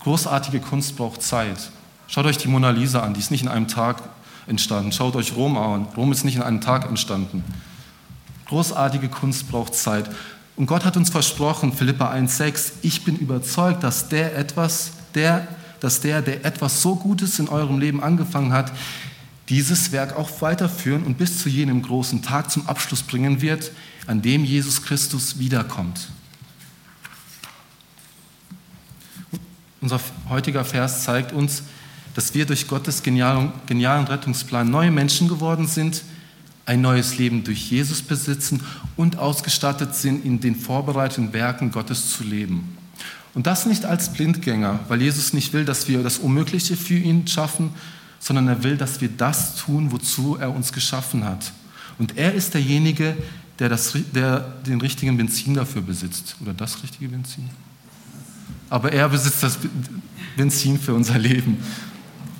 Großartige 0.00 0.60
Kunst 0.60 0.96
braucht 0.96 1.22
Zeit. 1.22 1.70
Schaut 2.08 2.24
euch 2.24 2.38
die 2.38 2.48
Mona 2.48 2.70
Lisa 2.70 3.00
an, 3.00 3.14
die 3.14 3.20
ist 3.20 3.30
nicht 3.30 3.42
in 3.42 3.48
einem 3.48 3.68
Tag 3.68 4.02
entstanden. 4.46 4.92
Schaut 4.92 5.14
euch 5.14 5.36
Rom 5.36 5.58
an, 5.58 5.86
Rom 5.96 6.10
ist 6.10 6.24
nicht 6.24 6.36
in 6.36 6.42
einem 6.42 6.60
Tag 6.60 6.86
entstanden. 6.86 7.44
Großartige 8.46 9.08
Kunst 9.08 9.48
braucht 9.50 9.74
Zeit. 9.74 10.10
Und 10.56 10.66
Gott 10.66 10.84
hat 10.84 10.96
uns 10.96 11.10
versprochen, 11.10 11.72
Philippa 11.72 12.12
1,6, 12.12 12.72
ich 12.82 13.04
bin 13.04 13.16
überzeugt, 13.16 13.84
dass 13.84 14.08
der 14.08 14.36
etwas, 14.36 14.92
der, 15.14 15.46
dass 15.80 16.00
der, 16.00 16.22
der 16.22 16.44
etwas 16.44 16.82
so 16.82 16.96
Gutes 16.96 17.38
in 17.38 17.48
eurem 17.48 17.78
Leben 17.78 18.02
angefangen 18.02 18.52
hat, 18.52 18.72
dieses 19.50 19.92
Werk 19.92 20.16
auch 20.16 20.30
weiterführen 20.40 21.04
und 21.04 21.18
bis 21.18 21.42
zu 21.42 21.48
jenem 21.48 21.82
großen 21.82 22.22
Tag 22.22 22.50
zum 22.50 22.66
Abschluss 22.68 23.02
bringen 23.02 23.42
wird, 23.42 23.70
an 24.06 24.22
dem 24.22 24.44
Jesus 24.44 24.82
Christus 24.82 25.38
wiederkommt. 25.38 26.08
Unser 29.80 30.00
heutiger 30.28 30.64
Vers 30.64 31.04
zeigt 31.04 31.32
uns, 31.32 31.62
dass 32.14 32.34
wir 32.34 32.44
durch 32.44 32.66
Gottes 32.66 33.02
genialen, 33.02 33.52
Rettungsplan 33.68 34.70
neue 34.70 34.90
Menschen 34.90 35.28
geworden 35.28 35.66
sind, 35.66 36.02
ein 36.66 36.80
neues 36.80 37.18
Leben 37.18 37.44
durch 37.44 37.70
Jesus 37.70 38.02
besitzen 38.02 38.62
und 38.96 39.18
ausgestattet 39.18 39.94
sind, 39.94 40.24
in 40.24 40.40
den 40.40 40.54
vorbereiteten 40.54 41.32
Werken 41.32 41.70
Gottes 41.70 42.10
zu 42.10 42.24
leben. 42.24 42.76
Und 43.34 43.46
das 43.46 43.64
nicht 43.66 43.84
als 43.84 44.12
Blindgänger, 44.12 44.80
weil 44.88 45.00
Jesus 45.00 45.32
nicht 45.32 45.52
will, 45.52 45.64
dass 45.64 45.88
wir 45.88 46.02
das 46.02 46.18
Unmögliche 46.18 46.76
für 46.76 46.98
ihn 46.98 47.26
schaffen, 47.26 47.70
sondern 48.18 48.48
er 48.48 48.62
will, 48.62 48.76
dass 48.76 49.00
wir 49.00 49.08
das 49.08 49.56
tun, 49.56 49.92
wozu 49.92 50.36
er 50.36 50.54
uns 50.54 50.72
geschaffen 50.72 51.24
hat. 51.24 51.52
Und 51.98 52.16
er 52.18 52.34
ist 52.34 52.54
derjenige, 52.54 53.16
der, 53.58 53.68
das, 53.68 53.94
der 54.14 54.40
den 54.66 54.80
richtigen 54.80 55.16
Benzin 55.16 55.54
dafür 55.54 55.82
besitzt. 55.82 56.36
Oder 56.40 56.54
das 56.54 56.82
richtige 56.82 57.08
Benzin? 57.08 57.48
Aber 58.70 58.92
er 58.92 59.08
besitzt 59.08 59.42
das 59.42 59.58
Benzin 60.36 60.78
für 60.78 60.94
unser 60.94 61.18
Leben. 61.18 61.58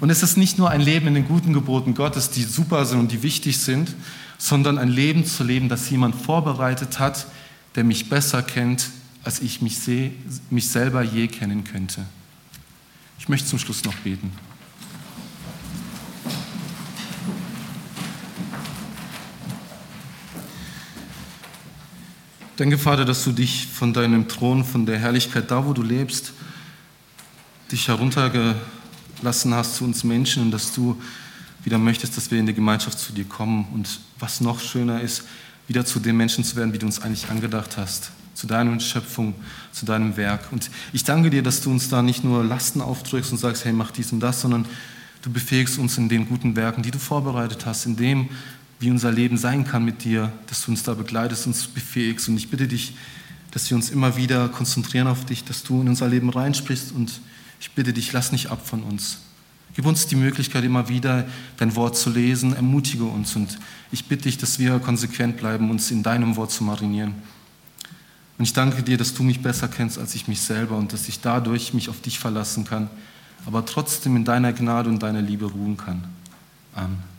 Und 0.00 0.08
es 0.08 0.22
ist 0.22 0.38
nicht 0.38 0.56
nur 0.56 0.70
ein 0.70 0.80
Leben 0.80 1.08
in 1.08 1.14
den 1.14 1.28
guten 1.28 1.52
Geboten 1.52 1.94
Gottes, 1.94 2.30
die 2.30 2.44
super 2.44 2.86
sind 2.86 3.00
und 3.00 3.12
die 3.12 3.22
wichtig 3.22 3.58
sind, 3.58 3.94
sondern 4.38 4.78
ein 4.78 4.88
Leben 4.88 5.26
zu 5.26 5.44
leben, 5.44 5.68
das 5.68 5.90
jemand 5.90 6.14
vorbereitet 6.14 6.98
hat, 6.98 7.26
der 7.74 7.84
mich 7.84 8.08
besser 8.08 8.42
kennt, 8.42 8.88
als 9.22 9.40
ich 9.40 9.60
mich, 9.60 9.78
seh, 9.78 10.12
mich 10.48 10.68
selber 10.68 11.02
je 11.02 11.28
kennen 11.28 11.64
könnte. 11.64 12.06
Ich 13.18 13.28
möchte 13.28 13.46
zum 13.46 13.58
Schluss 13.58 13.84
noch 13.84 13.94
beten. 13.96 14.32
Danke, 22.60 22.76
Vater, 22.76 23.06
dass 23.06 23.24
du 23.24 23.32
dich 23.32 23.68
von 23.68 23.94
deinem 23.94 24.28
Thron, 24.28 24.66
von 24.66 24.84
der 24.84 24.98
Herrlichkeit 24.98 25.50
da, 25.50 25.64
wo 25.64 25.72
du 25.72 25.82
lebst, 25.82 26.34
dich 27.72 27.88
heruntergelassen 27.88 29.54
hast 29.54 29.76
zu 29.76 29.84
uns 29.84 30.04
Menschen 30.04 30.42
und 30.42 30.50
dass 30.50 30.74
du 30.74 31.00
wieder 31.64 31.78
möchtest, 31.78 32.18
dass 32.18 32.30
wir 32.30 32.38
in 32.38 32.44
die 32.44 32.52
Gemeinschaft 32.52 32.98
zu 32.98 33.14
dir 33.14 33.24
kommen. 33.24 33.66
Und 33.72 34.00
was 34.18 34.42
noch 34.42 34.60
schöner 34.60 35.00
ist, 35.00 35.24
wieder 35.68 35.86
zu 35.86 36.00
den 36.00 36.18
Menschen 36.18 36.44
zu 36.44 36.54
werden, 36.54 36.74
wie 36.74 36.78
du 36.78 36.84
uns 36.84 37.00
eigentlich 37.00 37.30
angedacht 37.30 37.78
hast, 37.78 38.10
zu 38.34 38.46
deiner 38.46 38.78
Schöpfung, 38.78 39.34
zu 39.72 39.86
deinem 39.86 40.18
Werk. 40.18 40.52
Und 40.52 40.70
ich 40.92 41.04
danke 41.04 41.30
dir, 41.30 41.42
dass 41.42 41.62
du 41.62 41.70
uns 41.70 41.88
da 41.88 42.02
nicht 42.02 42.24
nur 42.24 42.44
Lasten 42.44 42.82
aufdrückst 42.82 43.32
und 43.32 43.38
sagst, 43.38 43.64
hey, 43.64 43.72
mach 43.72 43.90
dies 43.90 44.12
und 44.12 44.20
das, 44.20 44.42
sondern 44.42 44.66
du 45.22 45.30
befähigst 45.32 45.78
uns 45.78 45.96
in 45.96 46.10
den 46.10 46.28
guten 46.28 46.54
Werken, 46.56 46.82
die 46.82 46.90
du 46.90 46.98
vorbereitet 46.98 47.64
hast, 47.64 47.86
in 47.86 47.96
dem, 47.96 48.28
wie 48.80 48.90
unser 48.90 49.12
Leben 49.12 49.36
sein 49.36 49.64
kann 49.64 49.84
mit 49.84 50.04
dir, 50.04 50.32
dass 50.46 50.64
du 50.64 50.70
uns 50.70 50.82
da 50.82 50.94
begleitest, 50.94 51.46
uns 51.46 51.66
befähigst. 51.66 52.28
Und 52.28 52.36
ich 52.38 52.48
bitte 52.48 52.66
dich, 52.66 52.94
dass 53.50 53.68
wir 53.70 53.76
uns 53.76 53.90
immer 53.90 54.16
wieder 54.16 54.48
konzentrieren 54.48 55.06
auf 55.06 55.26
dich, 55.26 55.44
dass 55.44 55.62
du 55.62 55.82
in 55.82 55.88
unser 55.88 56.08
Leben 56.08 56.30
reinsprichst. 56.30 56.92
Und 56.92 57.20
ich 57.60 57.72
bitte 57.72 57.92
dich, 57.92 58.12
lass 58.12 58.32
nicht 58.32 58.50
ab 58.50 58.66
von 58.66 58.82
uns. 58.82 59.18
Gib 59.76 59.84
uns 59.84 60.06
die 60.06 60.16
Möglichkeit, 60.16 60.64
immer 60.64 60.88
wieder 60.88 61.26
dein 61.58 61.76
Wort 61.76 61.96
zu 61.96 62.10
lesen. 62.10 62.56
Ermutige 62.56 63.04
uns. 63.04 63.36
Und 63.36 63.58
ich 63.92 64.06
bitte 64.06 64.24
dich, 64.24 64.38
dass 64.38 64.58
wir 64.58 64.78
konsequent 64.78 65.36
bleiben, 65.36 65.70
uns 65.70 65.90
in 65.90 66.02
deinem 66.02 66.36
Wort 66.36 66.50
zu 66.50 66.64
marinieren. 66.64 67.14
Und 68.38 68.44
ich 68.44 68.54
danke 68.54 68.82
dir, 68.82 68.96
dass 68.96 69.12
du 69.12 69.22
mich 69.22 69.42
besser 69.42 69.68
kennst 69.68 69.98
als 69.98 70.14
ich 70.14 70.26
mich 70.26 70.40
selber 70.40 70.78
und 70.78 70.94
dass 70.94 71.06
ich 71.08 71.20
dadurch 71.20 71.74
mich 71.74 71.90
auf 71.90 72.00
dich 72.00 72.18
verlassen 72.18 72.64
kann, 72.64 72.88
aber 73.44 73.66
trotzdem 73.66 74.16
in 74.16 74.24
deiner 74.24 74.54
Gnade 74.54 74.88
und 74.88 75.02
deiner 75.02 75.20
Liebe 75.20 75.44
ruhen 75.44 75.76
kann. 75.76 76.04
Amen. 76.74 77.09